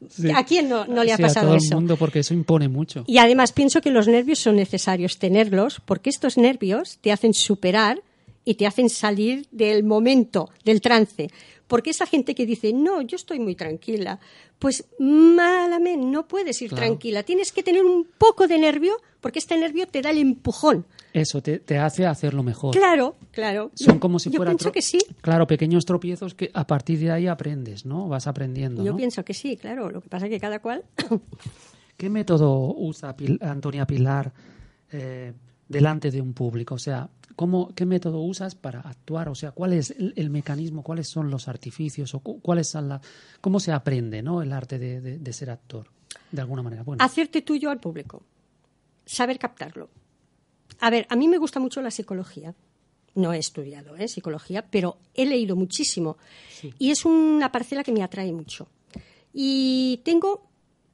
[0.08, 0.30] Sí.
[0.34, 1.74] ¿A quién no, no le ha Sí, pasado a todo el eso?
[1.74, 3.04] mundo, porque eso impone mucho.
[3.06, 8.00] Y además pienso que los nervios son necesarios tenerlos porque estos nervios te hacen superar
[8.44, 11.28] y te hacen salir del momento, del trance.
[11.68, 14.18] Porque esa gente que dice, no, yo estoy muy tranquila,
[14.58, 16.86] pues malamente no puedes ir Claro.
[16.86, 17.22] tranquila.
[17.22, 20.86] Tienes que tener un poco de nervio porque este nervio te da el empujón.
[21.12, 22.74] Eso te, te hace hacerlo mejor.
[22.74, 23.70] Claro, claro.
[23.74, 24.98] Son Yo- como si yo fueran pienso que sí.
[25.20, 28.08] Claro, pequeños tropiezos que a partir de ahí aprendes, ¿no?
[28.08, 28.84] Vas aprendiendo.
[28.84, 28.96] Yo ¿no?
[28.96, 29.90] pienso que sí, claro.
[29.90, 30.84] Lo que pasa es que cada cual.
[31.96, 34.32] ¿Qué método usa Pil- Antonia Pilar
[34.92, 35.32] eh,
[35.68, 36.76] delante de un público?
[36.76, 39.28] O sea, ¿cómo, ¿qué método usas para actuar?
[39.28, 40.82] O sea, ¿cuál es el, el mecanismo?
[40.82, 42.12] ¿Cuáles son los artificios?
[42.14, 43.00] ¿O cu- cuáles son la,
[43.40, 44.42] ¿Cómo se aprende ¿no?
[44.42, 45.86] el arte de, de- de ser actor?
[46.32, 46.82] De alguna manera.
[46.82, 48.22] Bueno, Hacerte tuyo al público.
[49.06, 49.88] Saber captarlo.
[50.80, 52.54] A ver, a mí me gusta mucho la psicología.
[53.14, 54.08] No he estudiado ¿eh?
[54.08, 56.16] psicología, pero he leído muchísimo.
[56.78, 58.66] Y es una parcela que me atrae mucho.
[59.32, 60.47] Y tengo,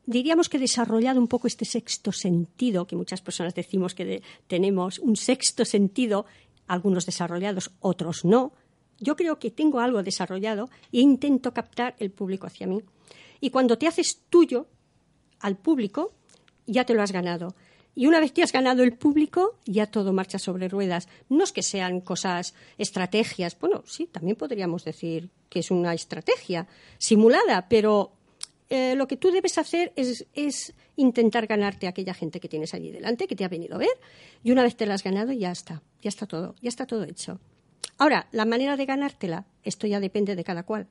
[0.06, 5.16] diríamos que desarrollado un poco este sexto sentido, que muchas personas decimos que tenemos un
[5.16, 6.26] sexto sentido,
[6.66, 8.52] algunos desarrollados, otros no.
[9.00, 12.82] Yo creo que tengo algo desarrollado e intento captar el público hacia mí.
[13.40, 14.66] Y cuando te haces tuyo
[15.40, 16.14] al público,
[16.66, 17.54] ya te lo has ganado.
[17.96, 21.08] Y una vez que has ganado el público, ya todo marcha sobre ruedas.
[21.28, 23.58] No es que sean cosas, estrategias.
[23.58, 26.66] Bueno, sí, también podríamos decir que es una estrategia
[26.98, 28.12] simulada, pero
[28.70, 32.90] eh, lo que tú debes hacer es, intentar ganarte a aquella gente que tienes allí
[32.90, 33.98] delante, que te ha venido a ver,
[34.42, 37.04] y una vez te la has ganado, ya está, ya está todo, ya está todo
[37.04, 37.40] hecho.
[37.98, 40.88] Ahora, la manera de ganártela, esto ya depende de cada cual.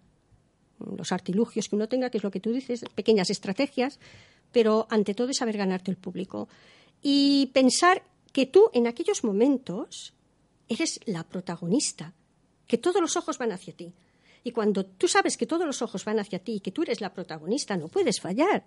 [0.79, 3.99] Los artilugios que uno tenga, que es lo que tú dices, pequeñas estrategias,
[4.51, 6.47] pero ante todo es saber ganarte el público
[7.01, 10.13] y pensar que tú en aquellos momentos
[10.69, 12.13] eres la protagonista,
[12.67, 13.93] que todos los ojos van hacia ti.
[14.43, 17.01] Y cuando tú sabes que todos los ojos van hacia ti y que tú eres
[17.01, 18.65] la protagonista, no puedes fallar.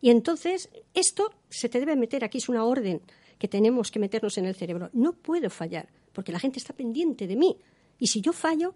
[0.00, 3.00] Y entonces esto se te debe meter aquí, es una orden
[3.38, 4.90] que tenemos que meternos en el cerebro.
[4.92, 7.56] No puedo fallar, porque la gente está pendiente de mí.
[7.98, 8.74] Y si yo fallo,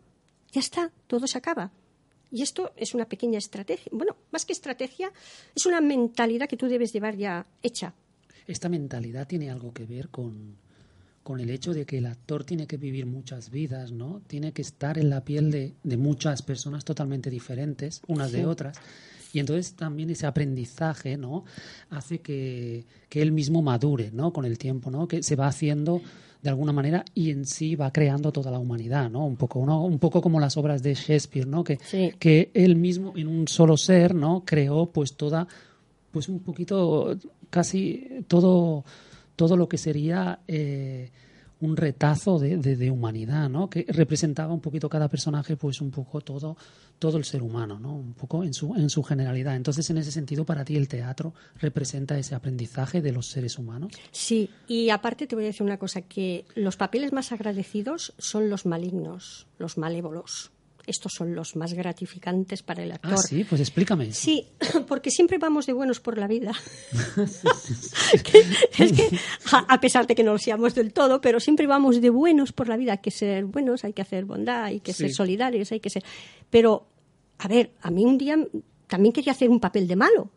[0.53, 1.73] ya está, todo se acaba.
[2.31, 3.91] Y esto es una pequeña estrategia.
[3.93, 5.13] Bueno, más que estrategia,
[5.55, 7.95] es una mentalidad que tú debes llevar ya hecha
[8.49, 10.57] esta mentalidad tiene algo que ver con,
[11.29, 14.23] con el hecho de que el actor tiene que vivir muchas vidas, ¿no?
[14.27, 18.79] Tiene que estar en la piel de, de muchas personas totalmente diferentes, unas de otras.
[19.35, 21.45] Y entonces también ese aprendizaje, ¿no?
[21.91, 24.33] Hace que, que, él mismo madure, ¿no?
[24.33, 25.07] Con el tiempo, ¿no?
[25.07, 26.01] Que se va haciendo
[26.41, 29.27] de alguna manera y en sí va creando toda la humanidad, ¿no?
[29.27, 29.85] Un poco, ¿no?
[29.85, 31.63] Un poco como las obras de Shakespeare, ¿no?
[31.63, 31.77] Que,
[32.19, 34.45] que él mismo en un solo ser, ¿no?
[34.47, 35.47] Creó pues toda
[36.11, 37.19] pues un poquito,
[37.51, 38.87] casi todo,
[39.39, 41.13] todo lo que sería eh,
[41.61, 43.71] un retazo de, de, humanidad, ¿no?
[43.71, 46.57] Que representaba un poquito cada personaje, pues un poco todo,
[46.99, 47.95] todo el ser humano, ¿no?
[47.95, 49.55] Un poco en su, en su generalidad.
[49.55, 53.93] Entonces, en ese sentido, para ti el teatro representa ese aprendizaje de los seres humanos.
[54.11, 58.51] Sí, y aparte te voy a decir una cosa, que los papeles más agradecidos son
[58.51, 60.51] los malignos, los malévolos
[60.89, 63.15] estos son los más gratificantes para el actor.
[63.15, 64.13] Ah, sí, pues explícame.
[64.13, 64.47] Sí,
[64.89, 66.53] porque siempre vamos de buenos por la vida.
[68.13, 69.19] es que,
[69.53, 72.69] a pesar de que no lo seamos del todo, pero siempre vamos de buenos por
[72.69, 72.93] la vida.
[72.93, 76.05] Hay que ser buenos, hay que hacer bondad, hay que ser solidarios, hay que ser.
[76.51, 76.89] Pero,
[77.39, 78.37] a ver, a mí un día
[78.87, 80.31] también quería hacer un papel de malo.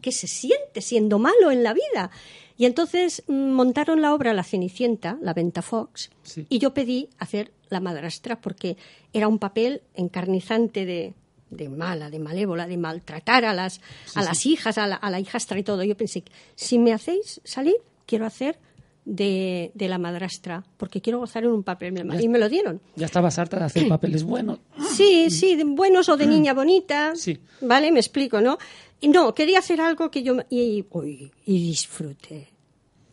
[0.00, 2.10] ¿Qué se siente siendo malo en la vida?
[2.56, 6.10] Y entonces mm, montaron la obra La Cenicienta, la Venta Fox,
[6.48, 8.76] y yo pedí hacer la madrastra porque
[9.12, 11.14] era un papel encarnizante de,
[11.50, 13.80] de mala, de malévola, de maltratar a las,
[14.14, 15.82] a las hijas, a la, a la hijastra y todo.
[15.82, 18.58] Yo pensé, si me hacéis salir, quiero hacer
[19.06, 21.96] de, de, la madrastra, porque quiero gozar en un papel.
[22.20, 22.80] y me lo dieron.
[22.96, 24.58] Ya estabas harta de hacer papeles buenos.
[24.94, 27.14] Sí, sí, buenos o de niña bonita.
[27.14, 27.38] Sí.
[27.60, 27.92] ¿Vale?
[27.92, 28.58] Me explico, ¿no?
[29.02, 30.36] No, quería hacer algo que yo...
[30.50, 32.48] Y, y, y disfruté.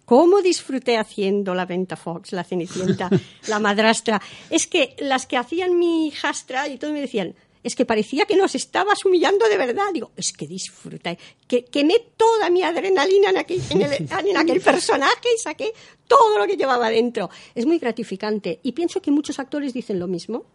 [0.05, 3.09] ¿Cómo disfruté haciendo la Venta Fox, la Cenicienta,
[3.47, 4.21] la madrastra?
[4.49, 8.35] Es que las que hacían mi hijastra y todo me decían, es que parecía que
[8.35, 9.85] nos estabas humillando de verdad.
[9.93, 11.17] Digo, es que disfruté,
[11.47, 15.73] que quemé toda mi adrenalina en aquel, en aquel personaje y saqué
[16.07, 17.29] todo lo que llevaba dentro.
[17.55, 18.59] Es muy gratificante.
[18.63, 20.45] Y pienso que muchos actores dicen lo mismo,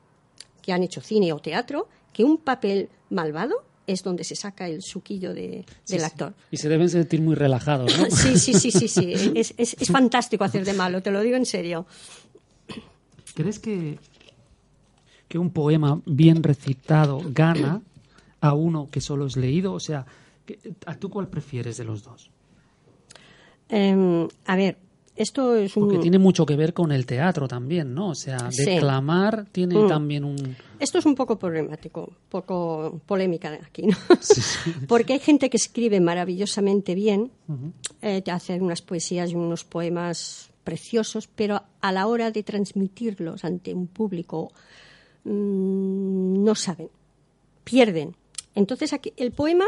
[0.60, 4.82] que han hecho cine o teatro, que un papel malvado es donde se saca el
[4.82, 6.34] suquillo de, del actor.
[6.50, 8.10] Y se deben sentir muy relajados, ¿no?
[8.10, 9.08] sí, sí, sí, sí, sí.
[9.34, 11.86] Es, es, es, fantástico hacer de malo, te lo digo en serio.
[13.34, 13.98] ¿Crees que,
[15.26, 17.80] que un poema bien recitado gana
[18.40, 19.72] a uno que solo es leído?
[19.72, 20.06] O sea,
[20.84, 22.30] ¿a tú cuál prefieres de los dos?
[23.70, 24.78] Em, a ver,
[25.18, 25.84] esto es un...
[25.84, 28.10] Porque tiene mucho que ver con el teatro también, ¿no?
[28.10, 29.88] O sea, declamar tiene mm.
[29.88, 30.56] también un...
[30.78, 33.96] Esto es un poco problemático, un poco polémica aquí, ¿no?
[34.88, 37.32] Porque hay gente que escribe maravillosamente bien,
[38.00, 43.74] eh, hace unas poesías y unos poemas preciosos, pero a la hora de transmitirlos ante
[43.74, 44.52] un público
[45.24, 46.90] mm, no saben,
[47.64, 48.14] pierden.
[48.54, 49.64] Entonces aquí, el poema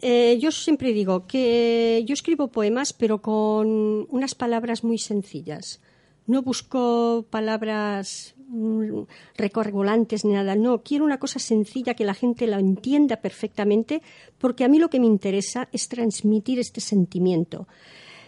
[0.00, 5.80] eh, yo siempre digo que yo escribo poemas, pero con unas palabras muy sencillas.
[6.26, 9.02] No busco palabras mm,
[9.36, 10.54] recorregulantes ni nada.
[10.56, 14.02] No, quiero una cosa sencilla que la gente la entienda perfectamente,
[14.38, 17.66] porque a mí lo que me interesa es transmitir este sentimiento.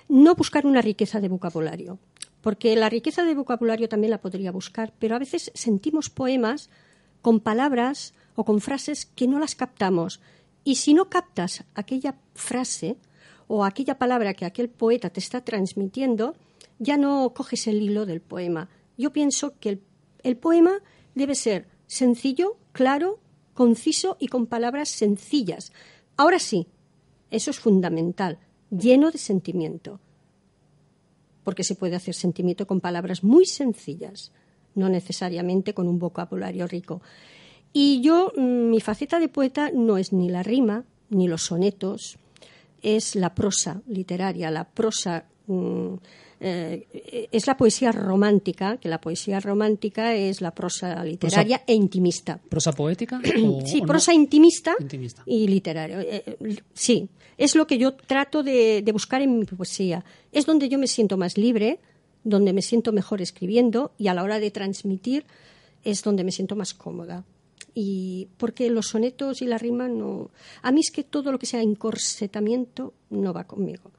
[0.08, 1.98] No buscar una riqueza de vocabulario,
[2.40, 6.70] porque la riqueza de vocabulario también la podría buscar, pero a veces sentimos poemas
[7.22, 10.20] con palabras o con frases que no las captamos
[10.64, 12.96] y si no captas aquella frase
[13.46, 16.34] o aquella palabra que aquel poeta te está transmitiendo,
[16.78, 18.68] ya no coges el hilo del poema.
[18.96, 19.82] Yo pienso que el,
[20.22, 20.80] el poema
[21.14, 23.18] debe ser sencillo, claro,
[23.54, 25.72] conciso y con palabras sencillas.
[26.16, 26.68] Ahora sí,
[27.30, 28.38] eso es fundamental,
[28.70, 30.00] lleno de sentimiento.
[31.44, 34.32] Porque se puede hacer sentimiento con palabras muy sencillas,
[34.74, 37.02] no necesariamente con un vocabulario rico.
[37.72, 42.18] Y yo, mm, mi faceta de poeta no es ni la rima, ni los sonetos,
[42.82, 45.94] es la prosa literaria, la prosa mm,
[46.42, 52.40] eh, es la poesía romántica, que la poesía romántica es la prosa literaria e intimista.
[52.48, 53.20] ¿Prosa poética?
[53.66, 54.74] sí, prosa intimista,
[55.26, 56.00] y literaria.
[56.00, 57.06] Eh, eh, sí,
[57.36, 60.02] es lo que yo trato de, buscar en mi poesía.
[60.32, 61.78] Es donde yo me siento más libre,
[62.24, 65.26] donde me siento mejor escribiendo y a la hora de transmitir
[65.84, 67.24] es donde me siento más cómoda.
[67.74, 70.30] Y porque los sonetos y la rima no.
[70.62, 73.92] A mí es que todo lo que sea encorsetamiento no va conmigo.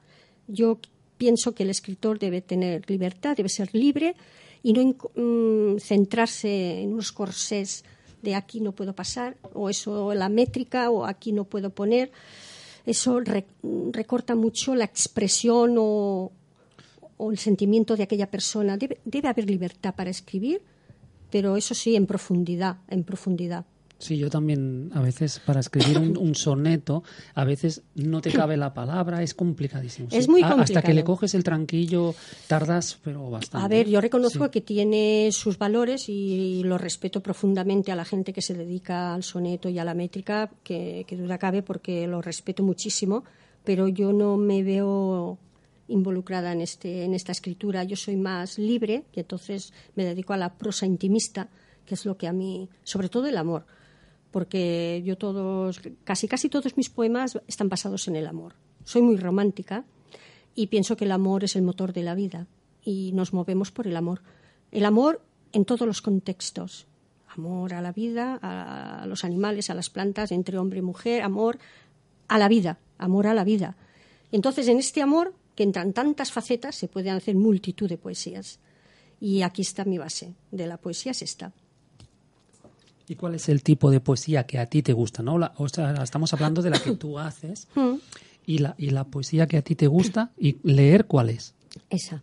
[0.46, 0.78] Yo
[1.16, 4.14] pienso que el escritor debe tener libertad, debe ser libre
[4.62, 7.84] y no mm, centrarse en unos corsés
[8.22, 12.12] de aquí no puedo pasar, o eso la métrica, o aquí no puedo poner.
[12.86, 13.20] Eso
[13.92, 16.32] recorta mucho la expresión o,
[17.16, 18.76] o, el sentimiento de aquella persona.
[18.76, 20.62] Debe, debe haber libertad para escribir,
[21.32, 23.64] pero eso sí, en profundidad, en profundidad.
[23.98, 27.04] Sí, yo también a veces para escribir un, soneto,
[27.36, 30.08] a veces no te cabe la palabra, es complicadísimo.
[30.10, 30.62] Es muy complicado.
[30.62, 32.12] Hasta que le coges el tranquillo
[32.48, 33.64] tardas, pero bastante.
[33.64, 38.32] A ver, yo reconozco que tiene sus valores y lo respeto profundamente a la gente
[38.32, 42.20] que se dedica al soneto y a la métrica, que, que duda cabe porque lo
[42.20, 43.22] respeto muchísimo,
[43.62, 45.38] pero yo no me veo
[45.92, 47.84] involucrada en, este, en esta escritura.
[47.84, 51.48] Yo soy más libre y entonces me dedico a la prosa intimista,
[51.86, 53.66] que es lo que a mí, sobre todo el amor
[54.32, 58.54] porque yo todos, casi casi todos mis poemas están basados en el amor.
[58.82, 59.84] Soy muy romántica
[60.54, 62.48] y pienso que el amor es el motor de la vida
[62.82, 64.22] y nos movemos por el amor.
[64.72, 65.20] El amor
[65.52, 66.86] en todos los contextos.
[67.28, 71.58] Amor a la vida, a los animales, a las plantas, entre hombre y mujer, amor
[72.28, 73.76] a la vida, amor a la vida.
[74.32, 78.58] Entonces, en este amor, que entran tantas facetas, se pueden hacer multitud de poesías.
[79.20, 81.52] Y aquí está mi base de la poesía, es esta.
[83.08, 85.22] ¿Y cuál es el tipo de poesía que a ti te gusta?
[85.22, 85.38] ¿no?
[85.56, 87.94] o sea, estamos hablando de la que tú haces mm.
[88.46, 91.54] y, la, y la poesía que a ti te gusta y leer cuál es.
[91.90, 92.22] Esa.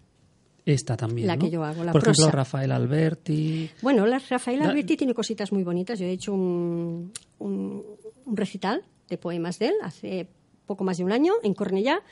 [0.66, 1.28] Esta también.
[1.28, 3.70] La que yo hago, la Por ejemplo, Rafael Alberti.
[3.82, 5.98] Bueno, la, Rafael Alberti tiene cositas muy bonitas.
[5.98, 7.84] Yo he hecho un, un,
[8.28, 10.28] recital de poemas de él hace
[10.68, 12.04] poco más de un año en Cornellá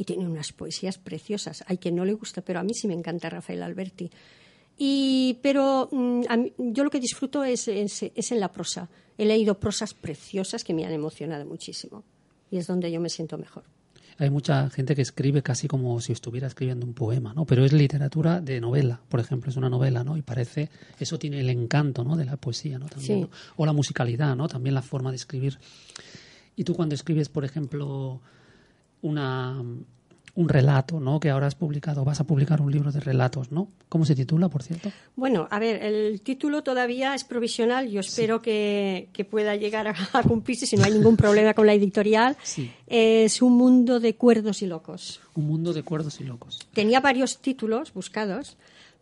[0.00, 1.62] y tiene unas poesías preciosas.
[1.66, 4.10] Hay quien no le gusta, pero a mí sí me encanta Rafael Alberti.
[4.78, 6.22] Y, pero mm,
[6.72, 8.88] yo lo que disfruto es, es, en la prosa.
[9.18, 12.02] He leído prosas preciosas que me han emocionado muchísimo.
[12.50, 13.64] Y es donde yo me siento mejor.
[14.16, 17.44] Hay mucha gente que escribe casi como si estuviera escribiendo un poema, ¿no?
[17.44, 20.16] Pero es literatura de novela, por ejemplo, es una novela, ¿no?
[20.16, 22.16] Y parece, eso tiene el encanto, ¿no?
[22.16, 22.86] De la poesía, ¿no?
[22.86, 24.48] También, O la musicalidad, ¿no?
[24.48, 25.58] También la forma de escribir.
[26.56, 28.22] Y tú cuando escribes, por ejemplo,
[29.02, 29.62] una,
[30.34, 31.20] un relato, ¿no?
[31.20, 33.68] Que ahora has publicado, vas a publicar un libro de relatos, ¿no?
[33.88, 34.90] ¿Cómo se titula, por cierto?
[35.16, 37.88] Bueno, a ver, el título todavía es provisional.
[37.90, 39.94] Yo espero que, pueda llegar a,
[40.26, 42.36] cumplirse si no hay ningún problema con la editorial.
[42.86, 45.20] Es un mundo de cuerdos y locos.
[45.34, 46.58] Un mundo de cuerdos y locos.
[46.72, 48.56] Tenía varios títulos buscados,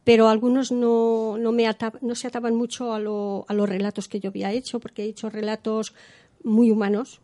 [0.04, 1.68] pero algunos no, no, me
[2.00, 5.30] no se ataban mucho a, a los relatos que yo había hecho, porque he hecho
[5.30, 5.94] relatos
[6.42, 7.20] muy humanos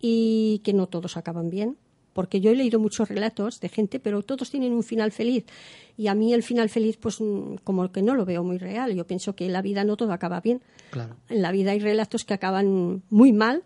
[0.00, 1.76] y que no todos acaban bien
[2.12, 5.44] porque yo he leído muchos relatos de gente, pero todos tienen un final feliz.
[5.96, 8.94] Y a mí el final feliz, pues mm, como que no lo veo muy real.
[8.94, 10.60] Yo pienso que en la vida no todo acaba bien.
[11.28, 13.62] En la vida hay relatos que acaban muy mal,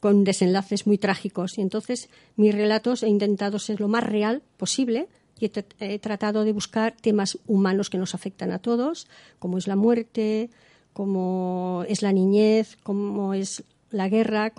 [0.00, 1.58] con desenlaces muy trágicos.
[1.58, 5.08] Y entonces mis relatos he intentado ser lo más real posible
[5.38, 9.08] y he, tratado de buscar temas humanos que nos afectan a todos,
[9.38, 10.50] como es la muerte,
[10.92, 14.52] como es la niñez, como es la guerra,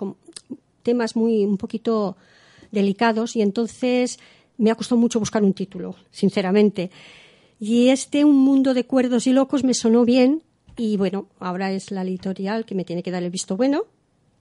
[0.82, 2.16] temas muy un poquito
[2.76, 4.20] delicados y entonces
[4.58, 6.90] me ha costado mucho buscar un título, sinceramente.
[7.58, 10.42] Y este Un mundo de cuerdos y locos me sonó bien
[10.76, 13.84] y bueno, ahora es la editorial que me tiene que dar el visto bueno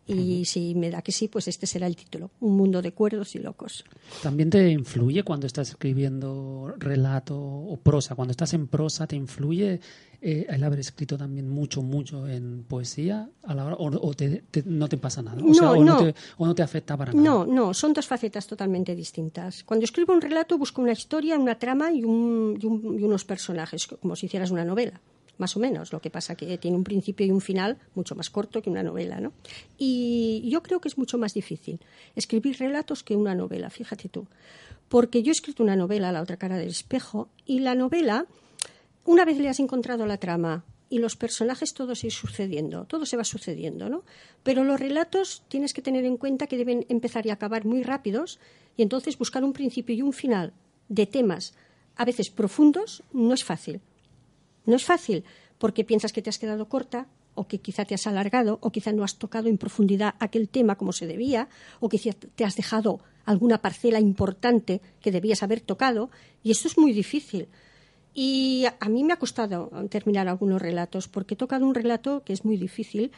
[0.07, 3.35] y si me da que sí, pues este será el título, Un mundo de cuerdos
[3.35, 3.83] y locos.
[4.21, 8.13] ¿También te influye cuando estás escribiendo relato o prosa?
[8.15, 9.79] Cuando estás en prosa, ¿te influye
[10.21, 14.13] eh, el haber escrito también mucho, mucho en poesía a la hora, o,
[14.65, 15.41] no te pasa nada?
[15.41, 15.97] O, no, no.
[15.97, 17.23] te, o, no te, afecta para nada?
[17.23, 19.63] No, no, son dos facetas totalmente distintas.
[19.63, 24.15] Cuando escribo un relato busco una historia, una trama y, un, y unos personajes, como
[24.15, 25.01] si hicieras una novela.
[25.37, 25.91] Más o menos.
[25.93, 28.83] Lo que pasa que tiene un principio y un final mucho más corto que una
[28.83, 29.33] novela, ¿no?
[29.77, 31.79] Y yo creo que es mucho más difícil
[32.15, 34.27] escribir relatos que una novela, fíjate tú.
[34.89, 38.27] Porque yo he escrito una novela, La otra cara del espejo, y la novela,
[39.03, 43.17] una vez le has encontrado la trama y los personajes todo se sucediendo, todo se
[43.17, 44.03] va sucediendo, ¿no?
[44.43, 48.39] Pero los relatos tienes que tener en cuenta que deben empezar y acabar muy rápidos
[48.77, 50.53] y entonces buscar un principio y un final
[50.87, 51.55] de temas
[51.95, 53.81] a veces profundos no es fácil.
[54.65, 55.23] No es fácil
[55.57, 58.91] porque piensas que te has quedado corta o que quizá te has alargado o quizá
[58.91, 61.47] no has tocado en profundidad aquel tema como se debía
[61.79, 66.09] o quizá te has dejado alguna parcela importante que debías haber tocado
[66.43, 67.47] y eso es muy difícil.
[68.13, 72.31] Y a mí me ha costado terminar algunos relatos porque he tocado un relato que
[72.31, 73.11] es muy difícil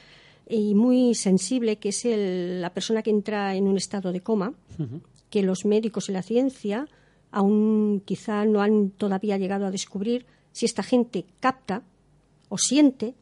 [0.50, 4.54] y muy sensible, que es la persona que entra en un estado de coma,
[5.30, 6.88] que los médicos y la ciencia
[7.30, 10.26] aún quizá no han todavía llegado a descubrir
[10.58, 11.84] si esta gente capta
[12.50, 13.14] o siente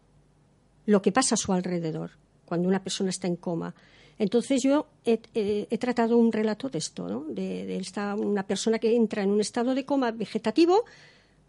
[0.86, 2.12] lo que pasa a su alrededor
[2.46, 3.76] cuando una persona está en coma.
[4.18, 7.26] Entonces yo he, tratado un relato de esto, ¿no?
[7.28, 10.86] de, esta, una persona que entra en un estado de coma vegetativo,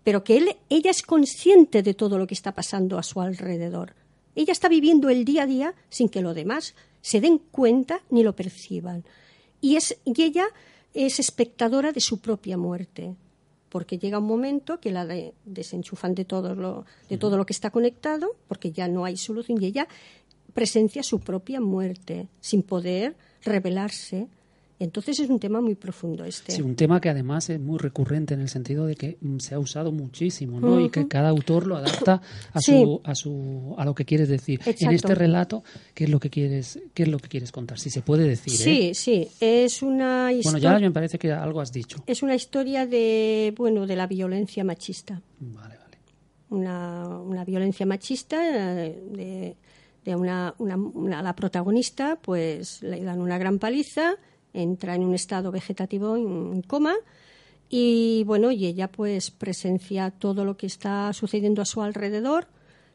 [0.02, 3.94] pero que él, ella es consciente de todo lo que está pasando a su alrededor.
[4.34, 8.24] Ella está viviendo el día a día sin que los demás se den cuenta ni
[8.24, 9.04] lo perciban.
[9.60, 10.48] Y, ella
[10.94, 13.14] es espectadora de su propia muerte
[13.76, 15.06] porque llega un momento que la
[15.44, 19.62] desenchufan de todo lo de todo lo que está conectado porque ya no hay solución
[19.62, 19.86] y ella
[20.54, 24.28] presencia su propia muerte sin poder revelarse
[24.78, 26.52] entonces es un tema muy profundo este.
[26.52, 29.54] Sí, un tema que además es muy recurrente en el sentido de que mm, se
[29.54, 30.80] ha usado muchísimo, ¿no?
[30.80, 32.20] Y que cada autor lo adapta
[32.52, 34.60] a su, a su a lo que quieres decir.
[34.66, 35.64] En este relato,
[35.94, 37.78] ¿qué es lo que quieres qué es lo que quieres contar?
[37.78, 38.52] Si se puede decir.
[38.52, 38.94] Sí, ¿eh?
[38.94, 40.68] sí, es una historia.
[40.68, 42.02] Bueno, ya me parece que algo has dicho.
[42.06, 45.22] Es una historia de bueno de la violencia machista.
[45.40, 45.96] Vale, vale.
[46.50, 49.56] Una, una violencia machista eh, de,
[50.04, 54.16] de una, una, una, la protagonista, pues le dan una gran paliza
[54.62, 56.94] entra en un estado vegetativo en coma
[57.68, 62.46] y bueno, y ella pues presencia todo lo que está sucediendo a su alrededor,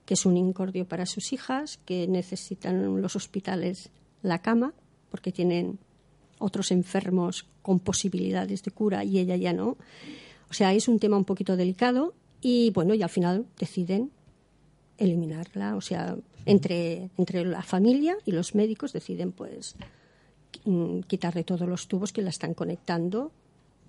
[0.06, 3.90] que es un incordio para sus hijas, que necesitan los hospitales
[4.22, 4.74] la cama
[5.10, 5.78] porque tienen
[6.40, 9.78] otros enfermos con posibilidades de cura y ella ya no.
[10.50, 14.12] O sea, es un tema un poquito delicado y bueno, y al final deciden
[14.98, 19.76] eliminarla, o sea, entre, entre la familia y los médicos deciden pues
[21.08, 23.32] quitarle todos los tubos que la están conectando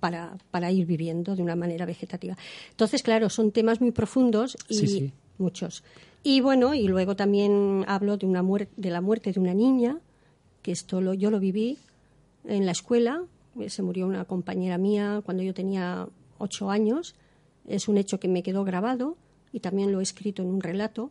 [0.01, 2.37] para, para, ir viviendo de una manera vegetativa.
[2.71, 5.85] Entonces, claro, son temas muy profundos y muchos.
[6.25, 8.43] Y bueno, y luego también hablo de, una
[8.77, 10.01] de la muerte de una niña,
[10.63, 11.79] que esto lo, yo lo viví
[12.45, 13.23] en la escuela.
[13.69, 16.09] Se murió una compañera mía cuando yo tenía
[16.39, 17.15] ocho años.
[17.67, 19.17] Es un hecho que me quedó grabado
[19.53, 21.11] y también lo he escrito en un relato.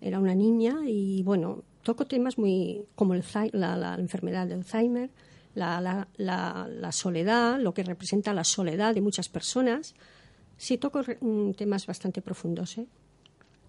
[0.00, 5.08] Era una niña y bueno, toco temas muy como la, enfermedad de Alzheimer,
[5.54, 9.94] la, la, soledad, lo que representa la soledad de muchas personas.
[10.56, 12.76] Sí, toco mm, temas bastante profundos.
[12.78, 12.86] ¿eh?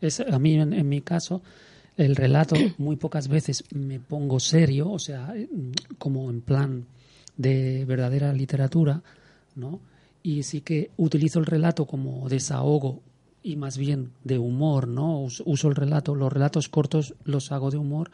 [0.01, 1.43] Es, a mí, en, mi caso,
[1.95, 6.87] el relato muy pocas veces me pongo serio, o sea, mm, como en plan
[7.37, 9.03] de verdadera literatura,
[9.55, 9.79] ¿no?
[10.23, 13.03] Y sí que utilizo el relato como desahogo
[13.47, 15.21] y más bien de humor, ¿no?
[15.21, 18.11] Uso el relato, los relatos cortos los hago de humor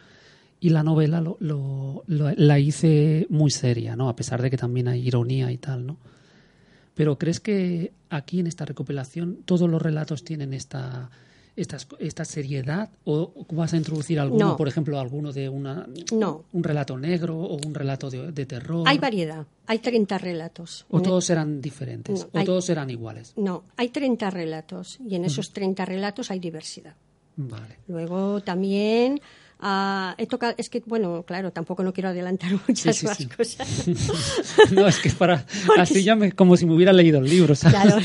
[0.59, 4.09] y la novela lo, la hice muy seria, ¿no?
[4.09, 5.97] A pesar de que también hay ironía y tal, ¿no?
[6.93, 11.09] Pero ¿crees que aquí en esta recopilación todos los relatos tienen esta
[11.55, 16.97] esta, esta seriedad o vas a introducir alguno, por ejemplo, alguno de una, un relato
[16.97, 18.83] negro o un relato de, terror?
[18.87, 20.85] Hay variedad, hay 30 relatos.
[20.89, 22.27] ¿O todos serán diferentes?
[22.31, 23.33] ¿O todos serán iguales?
[23.35, 26.95] No, hay 30 relatos y en esos 30 relatos hay diversidad.
[27.35, 27.79] Vale.
[27.87, 29.19] Luego también
[29.66, 33.88] Ah, he tocado, es que, bueno, claro, tampoco no quiero adelantar muchas más cosas.
[34.72, 35.45] no, es que para,
[35.78, 37.95] así ya me, como si me hubiera leído el libro, Claro,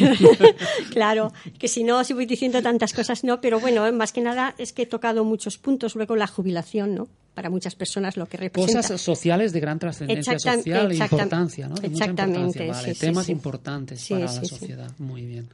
[0.93, 4.55] claro, que si no, si voy diciendo tantas cosas, no, pero bueno, más que nada
[4.57, 7.09] es que he tocado muchos puntos, luego la jubilación, ¿no?
[7.35, 8.83] Para muchas personas lo que representa.
[8.83, 11.75] Cosas sociales de gran trascendencia social e importancia, ¿no?
[11.83, 12.69] exactamente.
[12.69, 14.93] Vale, temas importantes para la sociedad.
[14.99, 15.49] Muy bien.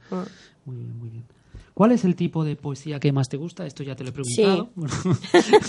[0.65, 1.34] Muy bien, muy bien.
[1.75, 3.65] ¿Cuál es el tipo de poesía que más te gusta?
[3.65, 4.69] Esto ya te lo he preguntado.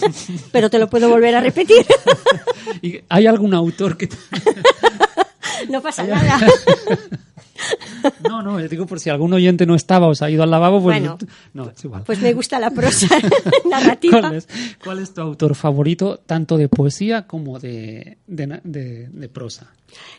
[0.52, 1.84] Pero te lo puedo volver a repetir.
[3.08, 4.08] ¿Hay algún autor que...
[5.68, 6.38] no pasa nada.
[8.22, 10.80] No, no, digo por si algún oyente no estaba o se ha ido al lavabo,
[10.80, 11.18] pues bueno,
[11.54, 12.04] no, es igual.
[12.06, 13.08] Pues me gusta la prosa
[13.68, 14.32] narrativa.
[14.84, 19.72] ¿Cuál es, tu autor favorito, tanto de poesía como de, de, prosa?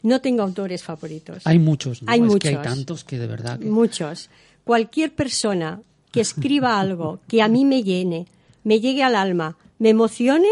[0.04, 1.48] No tengo autores favoritos.
[1.48, 2.12] Hay muchos, ¿no?
[2.12, 2.50] Hay muchos.
[2.52, 3.58] hay tantos que de verdad.
[3.62, 4.30] Muchos
[4.68, 8.28] cualquier persona que escriba algo que a mí me llene,
[8.64, 10.50] me llegue al alma, me emocione,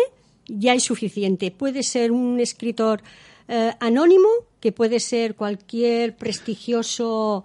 [0.47, 1.51] ya es suficiente.
[1.51, 3.03] Puede ser un escritor
[3.47, 4.29] eh, anónimo,
[4.61, 7.43] que puede ser cualquier prestigioso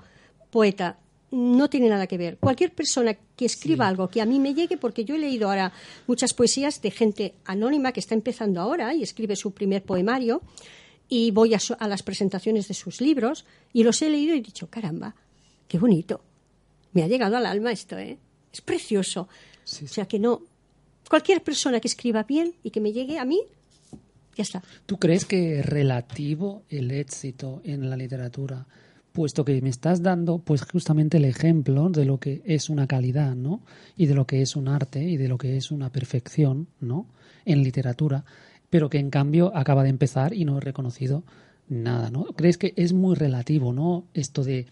[0.51, 0.99] poeta.
[1.33, 2.39] No tiene nada que ver.
[2.39, 5.73] Cualquier persona que escriba algo que a mí me llegue, porque yo he leído ahora
[6.07, 10.41] muchas poesías de gente anónima que está empezando ahora y escribe su primer poemario,
[11.09, 14.43] y voy a, a las presentaciones de sus libros y los he leído y he
[14.43, 15.17] dicho, caramba,
[15.67, 16.23] qué bonito.
[16.93, 18.19] Me ha llegado al alma esto, ¿eh?
[18.53, 19.29] Es precioso.
[19.65, 20.43] O sea que no,
[21.09, 23.41] cualquier persona que escriba bien y que me llegue a mí,
[24.37, 24.63] ya está.
[24.87, 28.67] ¿Tú crees que es relativo el éxito en la literatura?
[29.13, 33.35] Puesto que me estás dando, pues justamente el ejemplo de lo que es una calidad,
[33.35, 33.61] ¿no?
[33.97, 37.07] Y de lo que es un arte y de lo que es una perfección, ¿no?
[37.45, 38.25] En literatura,
[38.71, 41.25] pero que en cambio acaba de empezar y no he reconocido
[41.69, 42.25] nada, ¿no?
[42.37, 44.05] ¿Crees que es muy relativo, ¿no?
[44.15, 44.67] Esto de,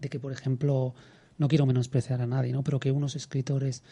[0.00, 0.94] de que, por ejemplo,
[1.38, 2.62] no quiero menospreciar a nadie, ¿no?
[2.62, 3.82] Pero que unos escritores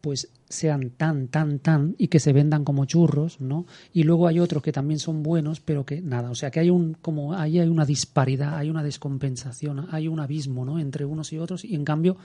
[0.00, 3.66] pues sean tan, tan, tan y que se vendan como churros, ¿no?
[3.92, 6.70] Y luego hay otros que también son buenos, pero que nada, o sea que hay
[6.70, 10.78] un como ahí hay una disparidad, hay una descompensación, hay un abismo, ¿no?
[10.78, 12.16] Entre unos y otros y en cambio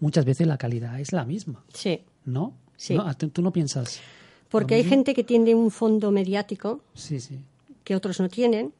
[0.00, 1.64] muchas veces la calidad es la misma.
[1.72, 2.00] Sí.
[2.24, 2.54] ¿No?
[2.76, 2.96] Sí.
[3.32, 4.00] ¿Tú no piensas?
[4.48, 7.38] Porque hay gente que tiene un fondo mediático sí, sí.
[7.84, 8.72] que otros no tienen,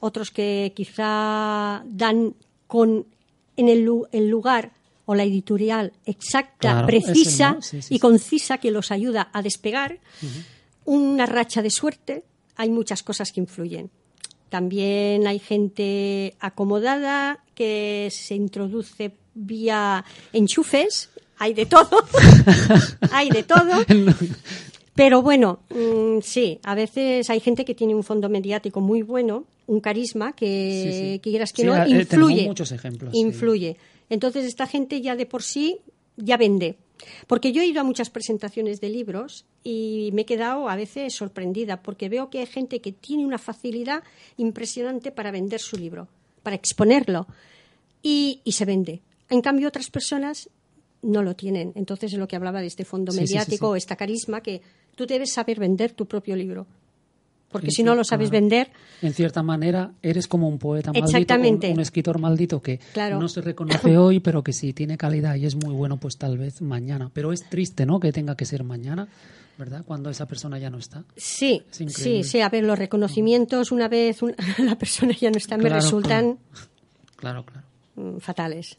[0.00, 2.34] otros que quizá dan
[2.66, 3.06] con
[3.60, 4.72] en el, el lugar
[5.06, 7.58] o la editorial exacta, precisa
[7.88, 9.98] y concisa que los ayuda a despegar,
[10.84, 12.24] una racha de suerte,
[12.56, 13.90] hay muchas cosas que influyen.
[14.50, 22.04] También hay gente acomodada que se introduce vía enchufes, hay de todo,
[23.12, 23.84] hay de todo.
[24.94, 29.44] Pero bueno, mm, sí, a veces hay gente que tiene un fondo mediático muy bueno,
[29.70, 32.42] un carisma que, quieras que no, eh, influye.
[32.42, 33.14] muchos ejemplos.
[33.14, 33.76] Influye.
[34.08, 35.78] Entonces esta gente ya de por sí
[36.16, 36.76] ya vende.
[37.28, 41.14] Porque yo he ido a muchas presentaciones de libros y me he quedado a veces
[41.14, 44.02] sorprendida porque veo que hay gente que tiene una facilidad
[44.36, 46.08] impresionante para vender su libro,
[46.42, 47.28] para exponerlo
[48.02, 49.02] y, se vende.
[49.30, 50.50] En cambio otras personas
[51.00, 51.72] no lo tienen.
[51.76, 54.62] Entonces es lo que hablaba de este fondo mediático, esta carisma que
[54.96, 56.66] tú debes saber vender tu propio libro
[57.50, 58.70] porque si no lo sabes vender.
[59.02, 63.98] En cierta manera, eres como un poeta maldito, un, escritor maldito que no se reconoce
[63.98, 67.10] hoy, pero que si tiene calidad y es muy bueno, pues tal vez mañana.
[67.12, 67.98] Pero es triste, ¿no?
[67.98, 69.08] Que tenga que ser mañana.
[69.58, 69.84] ¿verdad?
[69.84, 71.04] Cuando esa persona ya no está.
[71.18, 72.40] Sí, sí, sí.
[72.40, 74.20] A ver, los reconocimientos una vez
[74.58, 76.38] la persona ya no está me resultan
[77.16, 77.66] claro, claro.
[77.96, 78.78] Mm, fatales.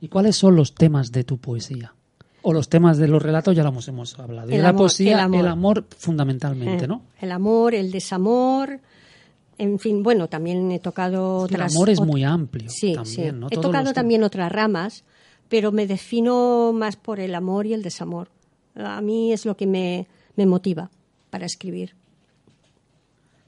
[0.00, 1.94] ¿Y cuáles son los temas de tu poesía?
[2.42, 4.50] O los temas de los relatos ya los hemos hablado.
[4.50, 7.02] y la poesía, el amor, fundamentalmente, ¿no?
[7.20, 8.80] El amor, el desamor,
[9.58, 13.46] en fin, bueno, también he tocado El amor es muy amplio sí, también, sí.
[13.50, 15.04] He tocado también otras ramas,
[15.48, 18.28] pero me defino más por el amor y el desamor.
[18.74, 20.90] A mí es lo que me, me motiva
[21.30, 21.94] para escribir.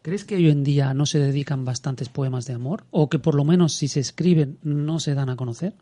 [0.03, 2.84] ¿Crees que hoy en día no se dedican bastantes poemas de amor?
[2.90, 5.72] ¿O que por lo menos si se escriben no se dan a conocer?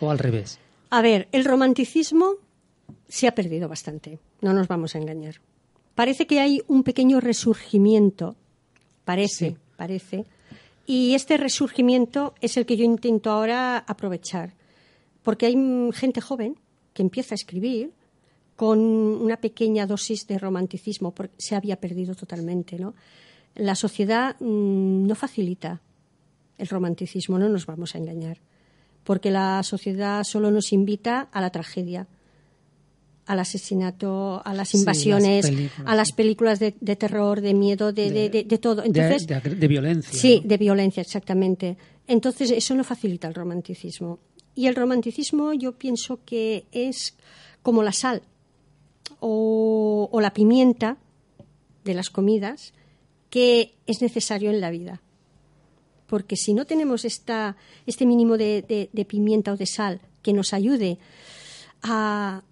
[0.00, 0.58] ¿O al revés?
[0.94, 2.34] A ver, el romanticismo
[3.08, 5.36] se ha perdido bastante, no nos vamos a engañar.
[5.94, 8.36] Parece que hay un pequeño resurgimiento,
[9.06, 10.26] parece, parece,
[10.84, 14.52] y este resurgimiento es el que yo intento ahora aprovechar,
[15.22, 15.56] porque hay
[15.94, 16.58] gente joven
[16.92, 17.94] que empieza a escribir
[18.54, 22.94] con una pequeña dosis de romanticismo, porque se había perdido totalmente, ¿no?
[23.54, 25.80] La sociedad mm, no facilita
[26.58, 28.40] el romanticismo, no nos vamos a engañar
[29.04, 32.06] porque la sociedad solo nos invita a la tragedia,
[33.26, 35.50] al asesinato, a las invasiones,
[35.84, 38.84] a las películas de, terror, de miedo, de, de, todo.
[38.84, 40.18] Entonces, de, violencia.
[40.18, 41.76] Sí, de violencia, exactamente.
[42.06, 44.18] Entonces, eso no facilita el romanticismo.
[44.54, 47.16] Y el romanticismo yo pienso que es
[47.62, 48.22] como la sal
[49.20, 50.98] o, o la pimienta
[51.84, 52.74] de las comidas
[53.30, 55.00] que es necesario en la vida
[56.12, 57.56] porque si no tenemos esta,
[57.86, 60.98] este mínimo de, pimienta o de sal que nos ayude
[61.82, 62.42] a,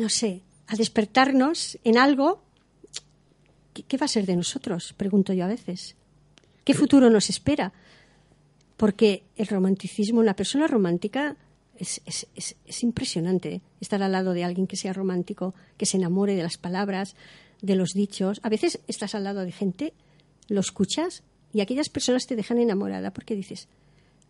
[0.00, 2.40] no sé, a despertarnos en algo,
[3.74, 4.94] ¿qué, va a ser de nosotros?
[4.96, 5.96] Pregunto yo a veces.
[6.64, 7.74] ¿Qué futuro nos espera?
[8.78, 11.36] Porque el romanticismo, una persona romántica
[11.76, 16.42] es, es, impresionante estar al lado de alguien que sea romántico, que se enamore de
[16.42, 17.16] las palabras,
[17.60, 18.40] de los dichos.
[18.42, 19.92] A veces estás al lado de gente,
[20.48, 21.22] lo escuchas
[21.54, 23.68] y aquellas personas te dejan enamorada porque dices,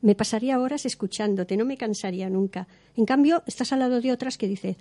[0.03, 2.69] me pasaría horas escuchándote, no me cansaría nunca.
[2.97, 4.77] En cambio, estás al lado de otras que dices,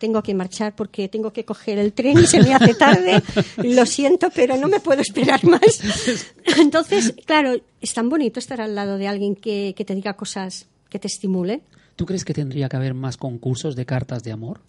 [0.00, 3.22] tengo que marchar porque tengo que coger el tren y se me hace tarde,
[3.62, 5.80] lo siento, pero no me puedo esperar más.
[6.58, 10.98] Entonces, claro, es tan bonito estar al lado de alguien que, te diga cosas que
[10.98, 11.62] te estimulen.
[11.94, 14.60] ¿Tú crees que tendría que haber más concursos de cartas de amor?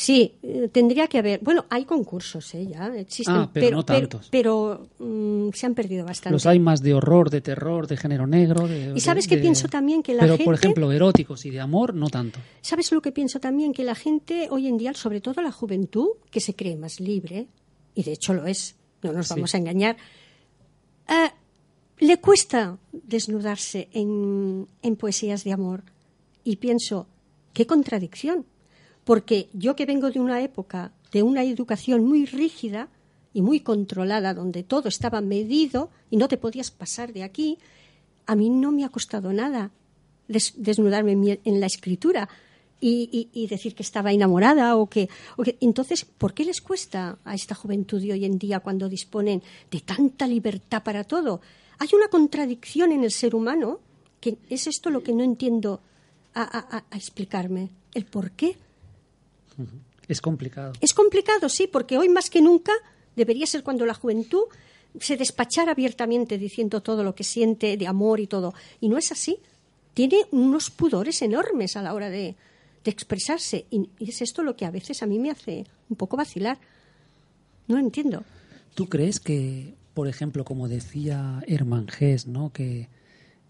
[0.00, 1.40] Sí, eh, tendría que haber.
[1.42, 2.68] Bueno, hay concursos, ¿eh?
[2.68, 4.28] ya existen, Ah, pero no tantos.
[4.30, 6.34] Pero, mm, se han perdido bastante.
[6.34, 8.68] Los hay más de horror, de terror, de género negro.
[8.68, 10.44] De, Y sabes de- que de- pienso también que la Pero, gente.
[10.44, 12.38] por ejemplo, eróticos y de amor, no tanto.
[12.60, 13.72] ¿Sabes lo que pienso también?
[13.72, 17.48] Que la gente hoy en día, sobre todo la juventud, que se cree más libre,
[17.96, 19.34] y de hecho lo es, no nos Sí.
[19.34, 19.96] vamos a engañar,
[21.08, 21.30] eh,
[21.98, 25.82] le cuesta desnudarse en, en poesías de amor.
[26.44, 27.08] Y pienso,
[27.52, 28.46] qué contradicción.
[29.08, 32.88] Porque yo que vengo de una época de una educación muy rígida
[33.32, 37.56] y muy controlada, donde todo estaba medido y no te podías pasar de aquí,
[38.26, 39.70] a mí no me ha costado nada
[40.28, 42.28] des- desnudarme en, la escritura
[42.82, 45.08] y, decir que estaba enamorada o que,
[45.60, 49.80] Entonces, ¿por qué les cuesta a esta juventud de hoy en día cuando disponen de
[49.80, 51.40] tanta libertad para todo?
[51.78, 53.80] Hay una contradicción en el ser humano
[54.20, 55.80] que es esto lo que no entiendo
[56.34, 57.70] a- a explicarme.
[57.94, 58.56] ¿El por qué?
[60.06, 60.72] Es complicado.
[60.80, 62.72] Es complicado, sí, porque hoy más que nunca
[63.16, 64.44] debería ser cuando la juventud
[64.98, 68.54] se despachara abiertamente diciendo todo lo que siente de amor y todo.
[68.80, 69.38] Y no es así.
[69.94, 72.36] Tiene unos pudores enormes a la hora de,
[72.84, 73.66] de expresarse.
[73.70, 76.58] Y, y es esto lo que a veces a mí me hace un poco vacilar.
[77.66, 78.24] No entiendo.
[78.74, 82.52] ¿Tú crees que, por ejemplo, como decía Hermann Hesse, ¿no?
[82.52, 82.88] que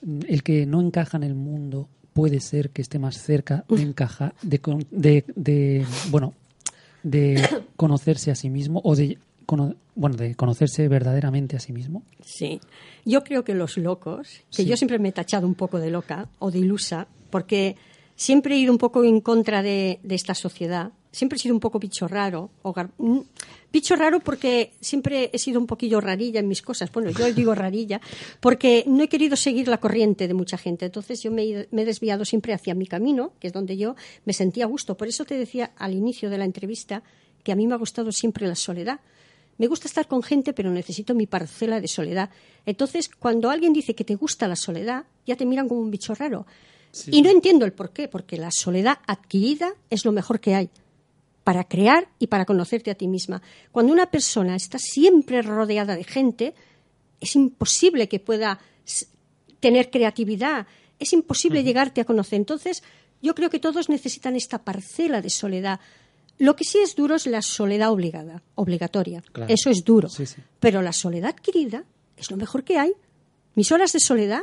[0.03, 1.89] el que no encaja en el mundo
[2.19, 4.61] puede ser que esté más cerca de encajar, de,
[4.91, 6.35] de, de, bueno,
[7.03, 7.41] de
[7.77, 9.19] conocerse a sí mismo o de,
[9.95, 12.03] bueno, de conocerse verdaderamente a sí mismo?
[12.23, 12.61] Sí.
[13.05, 14.65] Yo creo que los locos, que Sí.
[14.67, 17.77] yo siempre me he tachado un poco de loca o de ilusa, porque
[18.17, 20.91] siempre he ido un poco en contra de, de esta sociedad.
[21.11, 22.51] Siempre he sido un poco bicho raro.
[22.63, 23.21] o gar- mm,
[23.73, 26.93] bicho raro porque siempre he sido un poquillo rarilla en mis cosas.
[26.93, 28.01] Bueno, yo digo rarilla
[28.41, 30.85] porque no he querido seguir la corriente de mucha gente.
[30.87, 33.77] Entonces yo me he, ido- me he desviado siempre hacia mi camino, que es donde
[33.77, 33.97] yo
[34.27, 34.97] me sentía a gusto.
[34.97, 37.03] Por eso te decía al inicio de la entrevista
[37.43, 39.01] que a mí me ha gustado siempre la soledad.
[39.57, 42.31] Me gusta estar con gente, pero necesito mi parcela de soledad.
[42.67, 46.15] Entonces, cuando alguien dice que te gusta la soledad, ya te miran como un bicho
[46.15, 46.47] raro.
[47.11, 50.71] y no entiendo el por qué, porque la soledad adquirida es lo mejor que hay
[51.49, 53.41] para crear y para conocerte a ti misma.
[53.73, 56.53] Cuando una persona está siempre rodeada de gente,
[57.23, 58.59] es imposible que pueda
[59.61, 60.67] tener creatividad,
[60.99, 62.37] es imposible llegarte a conocer.
[62.37, 62.83] Entonces,
[63.23, 65.81] yo creo que todos necesitan esta parcela de soledad.
[66.37, 69.23] Lo que sí es duro es la soledad obligada, obligatoria.
[69.33, 69.51] Claro.
[69.51, 70.11] Eso es duro.
[70.11, 70.43] Sí, sí.
[70.61, 71.85] Pero la soledad adquirida
[72.19, 72.93] es lo mejor que hay.
[73.55, 74.43] Mis horas de soledad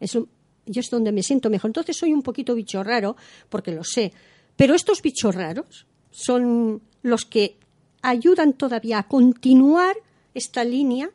[0.00, 0.26] es lo-
[0.66, 1.68] yo es donde me siento mejor.
[1.68, 3.14] Entonces soy un poquito bicho raro,
[3.48, 4.12] porque lo sé.
[4.56, 7.56] Pero estos bichos raros son los que
[8.02, 9.96] ayudan todavía a continuar
[10.34, 11.10] esta línea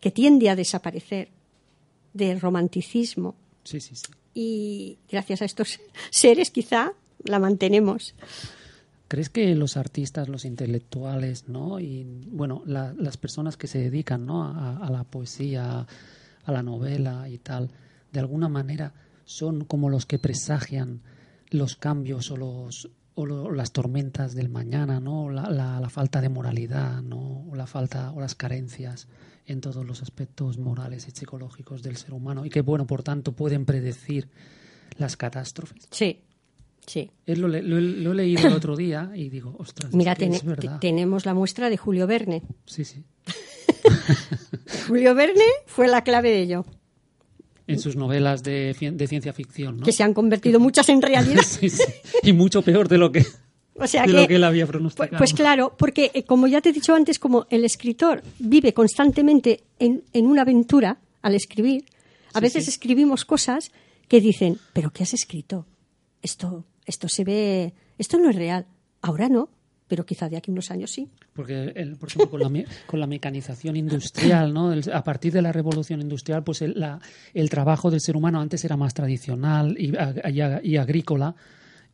[0.00, 1.28] que tiende a desaparecer
[2.14, 3.34] del romanticismo.
[3.64, 4.06] Sí, sí, sí.
[4.32, 5.78] Y gracias a estos
[6.10, 6.92] seres quizá
[7.24, 8.14] la mantenemos.
[9.08, 11.80] ¿Crees que los artistas, los intelectuales, ¿no?
[11.80, 14.44] y bueno, la- las personas que se dedican ¿no?
[14.44, 15.86] a, a la poesía,
[16.44, 17.70] a la novela y tal,
[18.12, 21.00] de alguna manera son como los que presagian
[21.50, 22.88] los cambios o los
[23.20, 25.24] o lo- las tormentas del mañana, ¿no?
[25.24, 27.46] O La, la- la falta de moralidad, ¿no?
[27.50, 29.08] O la falta o las carencias
[29.46, 33.32] en todos los aspectos morales y psicológicos del ser humano y que bueno, por tanto
[33.32, 34.28] pueden predecir
[34.96, 35.88] las catástrofes.
[35.90, 36.20] Sí,
[36.86, 37.10] sí.
[37.26, 40.36] Lo, he- lo he leído el otro día y digo, ostras, Mira, es, que tene-
[40.36, 40.78] es verdad.
[40.78, 42.42] te- tenemos la muestra de Julio Verne.
[42.66, 43.04] Sí, sí.
[44.88, 46.64] Julio Verne fue la clave de ello,
[47.72, 49.84] En sus novelas de, de ciencia ficción, ¿no?
[49.84, 51.42] que se han convertido muchas en realidad.
[51.46, 51.82] Sí, sí.
[52.22, 53.24] Y mucho peor de lo que,
[53.74, 55.18] O sea de que, lo que él había Pues, pronosticado.
[55.18, 59.62] pues claro, porque eh, como ya te he dicho antes, como el escritor vive constantemente
[59.78, 61.84] en, en una aventura al escribir,
[62.32, 63.72] a Sí, veces escribimos cosas
[64.08, 65.66] que dicen, pero ¿qué has escrito?
[66.22, 68.66] Esto, esto se ve, esto no es real.
[69.02, 69.48] Ahora no,
[69.90, 71.08] pero quizá de aquí a unos años sí.
[71.34, 74.72] Porque, el- por ejemplo, con la, con la mecanización industrial, ¿no?
[74.94, 77.00] A partir de la revolución industrial, pues el, la-
[77.34, 81.34] el trabajo del ser humano antes era más tradicional y, y ag- y agrícola,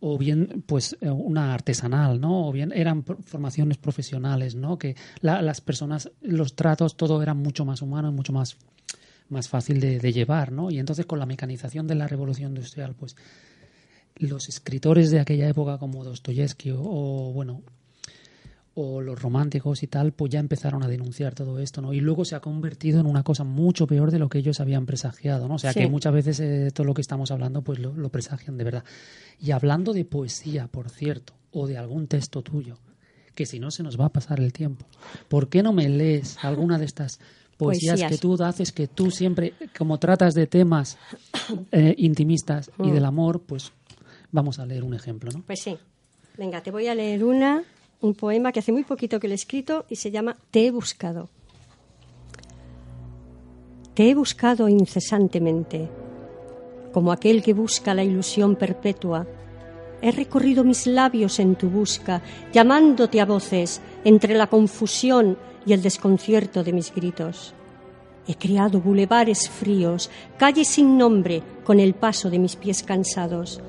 [0.00, 2.46] o bien, pues, eh, una artesanal, ¿no?
[2.48, 4.78] O bien eran formaciones profesionales, ¿no?
[4.78, 8.58] Que la- las personas, los tratos, todo era mucho más humano mucho más,
[9.30, 10.70] más fácil de, llevar, ¿no?
[10.70, 13.16] Y entonces, con la mecanización de la revolución industrial, pues,
[14.18, 17.62] los escritores de aquella época como Dostoyevsky o, bueno
[18.78, 21.94] o los románticos y tal, pues ya empezaron a denunciar todo esto, ¿no?
[21.94, 24.84] Y luego se ha convertido en una cosa mucho peor de lo que ellos habían
[24.84, 25.54] presagiado, ¿no?
[25.54, 25.80] O sea Sí.
[25.80, 28.84] que muchas veces eh, todo lo que estamos hablando, pues lo, lo presagian de verdad.
[29.40, 32.76] Y hablando de poesía, por cierto, o de algún texto tuyo,
[33.34, 34.84] que si no se nos va a pasar el tiempo,
[35.28, 37.18] ¿por qué no me lees alguna de estas
[37.56, 38.10] poesías, Poesías.
[38.12, 40.98] que tú haces, que tú siempre, como tratas de temas
[41.72, 42.92] eh, intimistas y Mm.
[42.92, 43.72] del amor, pues
[44.32, 45.42] vamos a leer un ejemplo, ¿no?
[45.46, 45.78] Pues sí.
[46.36, 47.62] Venga, te voy a leer una,
[48.00, 50.70] un poema que hace muy poquito que lo he escrito y se llama Te he
[50.70, 51.28] buscado.
[53.94, 55.88] Te he buscado incesantemente,
[56.92, 59.26] como aquel que busca la ilusión perpetua.
[60.02, 62.22] He recorrido mis labios en tu busca,
[62.52, 67.54] llamándote a voces entre la confusión y el desconcierto de mis gritos.
[68.28, 73.62] He creado bulevares fríos, calles sin nombre, con el paso de mis pies cansados.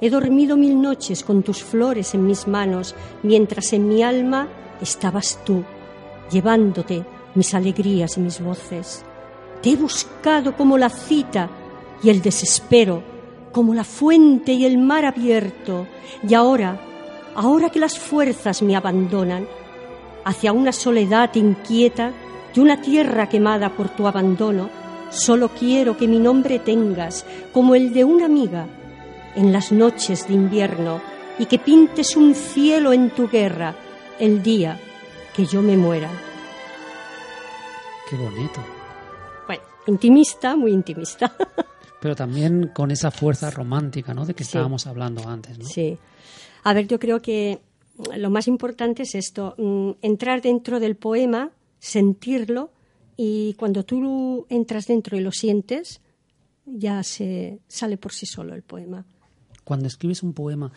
[0.00, 2.94] He dormido mil noches con tus flores en mis manos,
[3.24, 4.48] mientras en mi alma
[4.80, 5.64] estabas tú,
[6.30, 9.04] llevándote mis alegrías y mis voces.
[9.60, 11.50] Te he buscado como la cita
[12.00, 13.02] y el desespero,
[13.50, 15.88] como la fuente y el mar abierto.
[16.22, 16.80] Y ahora,
[17.34, 19.48] ahora que las fuerzas me abandonan,
[20.24, 22.12] hacia una soledad inquieta
[22.54, 24.70] y una tierra quemada por tu abandono,
[25.10, 28.68] solo quiero que mi nombre tengas como el de una amiga
[29.38, 31.00] en las noches de invierno
[31.38, 33.74] y que pintes un cielo en tu guerra
[34.18, 34.78] el día
[35.34, 36.10] que yo me muera.
[38.10, 38.60] Qué bonito.
[39.46, 41.34] Bueno, intimista, muy intimista.
[42.00, 44.24] Pero también con esa fuerza romántica, ¿no?
[44.26, 44.48] De que Sí.
[44.50, 45.64] estábamos hablando antes, ¿no?
[45.64, 45.98] Sí.
[46.64, 47.60] A ver, yo creo que
[48.16, 52.70] lo más importante es esto, mm, entrar dentro del poema, sentirlo
[53.16, 56.00] y cuando tú entras dentro y lo sientes,
[56.66, 59.04] ya se sale por sí solo el poema.
[59.68, 60.72] Cuando escribes un poema,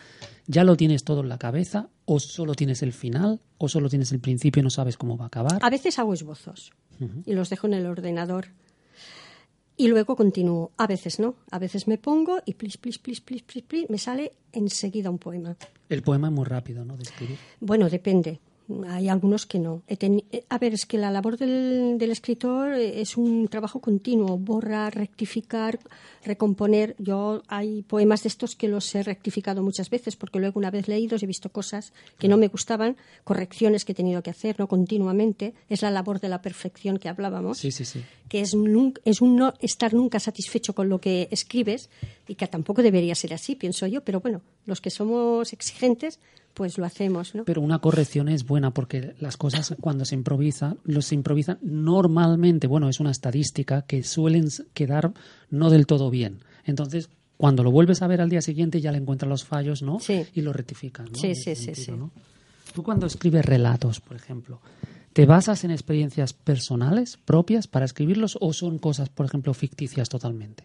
[0.46, 1.88] ¿ya lo tienes todo en la cabeza?
[2.04, 3.40] ¿O solo tienes el final?
[3.56, 5.58] ¿O solo tienes el principio y no sabes cómo va a acabar?
[5.62, 6.72] A veces hago esbozos
[7.24, 8.48] y los dejo en el ordenador.
[9.78, 10.72] Y luego continúo.
[10.76, 11.36] A veces no.
[11.50, 15.16] A veces me pongo y plis, plis, plis, plis, plis, plis, me sale enseguida un
[15.16, 15.56] poema.
[15.88, 16.98] El poema es muy rápido, ¿no?
[16.98, 17.38] De escribir.
[17.60, 18.40] Bueno, depende.
[18.88, 19.82] Hay algunos que no.
[19.88, 24.38] Eh, A ver, es que la labor del, del escritor eh, es un trabajo continuo.
[24.38, 25.78] Borrar, rectificar,
[26.24, 26.94] recomponer.
[26.98, 30.88] Yo hay poemas de estos que los he rectificado muchas veces porque luego una vez
[30.88, 34.66] leídos he visto cosas que no me gustaban, correcciones que he tenido que hacer, no
[34.68, 35.54] continuamente.
[35.68, 38.02] Es la labor de la perfección que hablábamos Sí, sí, sí.
[38.28, 38.54] que es,
[39.04, 41.90] es un no estar nunca satisfecho con lo que escribes
[42.28, 46.20] y que tampoco debería ser así, pienso yo, pero bueno, los que somos exigentes,
[46.54, 47.44] pues lo hacemos, ¿no?
[47.44, 52.88] Pero una corrección es buena porque las cosas cuando se improvisa, los improvisan normalmente, bueno,
[52.88, 55.12] es una estadística que suelen quedar
[55.50, 56.40] no del todo bien.
[56.64, 59.98] Entonces, cuando lo vuelves a ver al día siguiente ya le encuentras los fallos, ¿no?
[60.00, 60.24] Sí.
[60.34, 61.18] Y lo rectificas, ¿no?
[61.18, 61.90] Sí, sí, sí, sí.
[61.90, 62.10] ¿no?
[62.72, 64.60] Tú cuando escribes relatos, por ejemplo,
[65.12, 70.64] ¿te basas en experiencias personales, propias, para escribirlos o son cosas, por ejemplo, ficticias totalmente?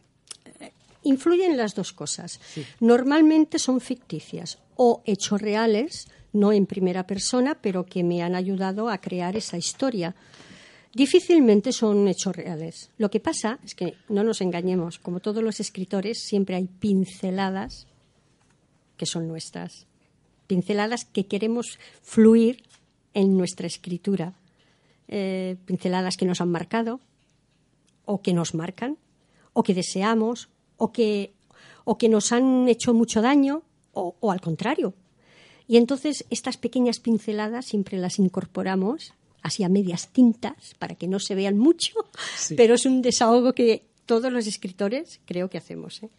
[1.04, 2.40] Influyen las dos cosas.
[2.80, 8.90] Normalmente son ficticias o hechos reales, no en primera persona, pero que me han ayudado
[8.90, 10.16] a crear esa historia.
[10.94, 12.92] Difícilmente son hechos reales.
[12.98, 17.88] Lo que pasa es que, no nos engañemos, como todos los escritores, siempre hay pinceladas
[18.98, 19.86] que son nuestras.
[20.48, 22.64] Pinceladas que queremos fluir
[23.14, 24.34] en nuestra escritura.
[25.08, 27.00] Eh, pinceladas que nos han marcado
[28.06, 28.98] o que nos marcan
[29.54, 31.34] o que deseamos o que,
[31.86, 33.64] o que nos han hecho mucho daño
[33.98, 34.94] o, o al contrario.
[35.68, 41.20] Y entonces estas pequeñas pinceladas siempre las incorporamos así a medias tintas para que no
[41.20, 41.94] se vean mucho,
[42.38, 42.56] Sí.
[42.56, 46.02] pero es un desahogo que todos los escritores creo que hacemos.
[46.04, 46.10] ¿eh?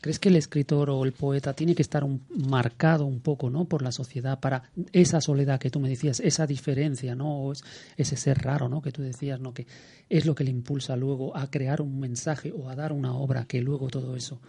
[0.00, 3.64] ¿Crees que el escritor o el poeta tiene que estar un- marcado un poco ¿no?
[3.66, 7.38] por la sociedad para esa soledad que tú me decías, esa diferencia, ¿no?
[7.42, 7.62] O es-
[7.96, 8.80] ese ser raro ¿no?
[8.82, 9.52] que tú decías, ¿no?
[9.52, 9.66] que
[10.08, 13.44] es lo que le impulsa luego a crear un mensaje o a dar una obra
[13.46, 14.40] que luego todo eso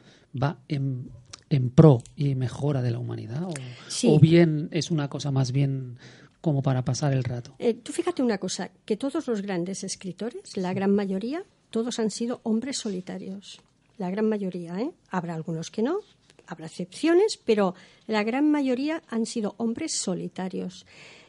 [0.42, 1.10] va en,
[1.52, 3.44] en pro y mejora de la humanidad?
[3.44, 3.54] ¿O,
[3.88, 4.08] Sí.
[4.10, 5.98] o bien es una cosa más bien
[6.42, 7.54] como para pasar el rato?
[7.60, 12.10] Eh, tú fíjate una cosa, que todos los grandes escritores, la gran mayoría, todos han
[12.10, 13.62] sido hombres solitarios.
[13.98, 14.92] La gran mayoría, ¿eh?
[15.10, 16.00] Habrá algunos que no,
[16.48, 17.76] habrá excepciones, pero
[18.08, 20.86] la gran mayoría han sido hombres solitarios.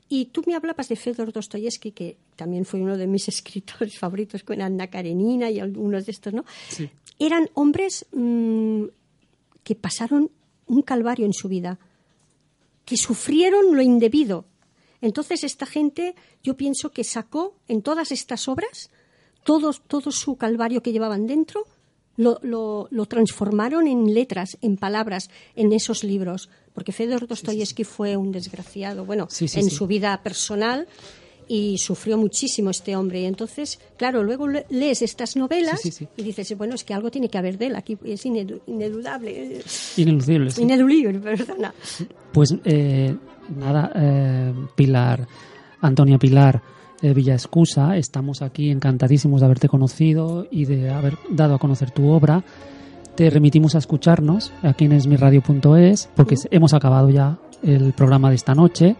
[0.08, 4.42] Y tú me hablabas de Fedor Dostoyevsky, que también fue uno de mis escritores favoritos
[4.44, 6.44] con Anna Karenina y algunos de estos, ¿no?
[6.68, 6.88] Sí.
[7.18, 8.84] Eran hombres mm,
[9.64, 10.30] que pasaron
[10.66, 11.78] un calvario en su vida
[12.84, 14.44] que sufrieron lo indebido.
[15.00, 18.90] Entonces esta gente, yo pienso que sacó en todas estas obras
[19.44, 21.64] todo, todo su calvario que llevaban dentro,
[22.16, 26.48] lo, lo- lo transformaron en letras, en palabras, en esos libros.
[26.74, 30.86] Porque Fedor Dostoyevsky fue un desgraciado, bueno, Sí, en su vida personal
[31.49, 33.20] y sufrió muchísimo este hombre.
[33.22, 36.09] Y entonces, claro, luego le- lees estas novelas Sí, sí, sí.
[36.16, 39.62] y dices, bueno, es que algo tiene que haber de él, aquí es eh,
[39.97, 40.51] Ineludible.
[40.59, 41.74] ineludible, perdona.
[42.32, 43.14] Pues eh,
[43.57, 45.26] nada, eh, Pilar,
[45.80, 46.62] Antonia Pilar,
[47.03, 47.97] eh, Villa Escusa.
[47.97, 52.45] Estamos aquí encantadísimos de haberte conocido y de haber dado a conocer tu obra.
[53.16, 58.55] Te remitimos a escucharnos aquí en esmiradio.es porque hemos acabado ya el programa de esta
[58.55, 58.97] noche.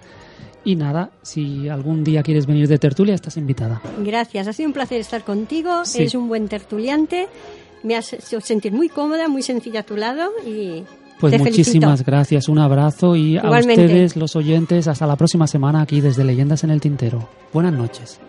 [0.65, 3.81] Y nada, si algún día quieres venir de tertulia, estás invitada.
[3.99, 5.85] Gracias, ha sido un placer estar contigo.
[5.85, 5.99] Sí.
[6.03, 7.27] Eres un buen tertuliante.
[7.83, 10.85] Me has hecho sentir muy cómoda, muy sencilla a tu lado y
[11.19, 12.11] Pues te muchísimas felicito.
[12.13, 13.83] gracias, un abrazo y Igualmente.
[13.83, 17.29] a ustedes, los oyentes, hasta la próxima semana aquí desde Leyendas en el Tintero.
[17.53, 18.21] Buenas noches.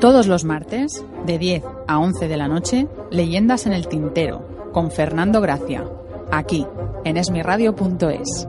[0.00, 4.90] Todos los martes, de 10 a 11 de la noche, Leyendas en el Tintero, con
[4.90, 5.84] Fernando Gracia,
[6.30, 6.66] aquí,
[7.04, 8.48] en esmiradio.es.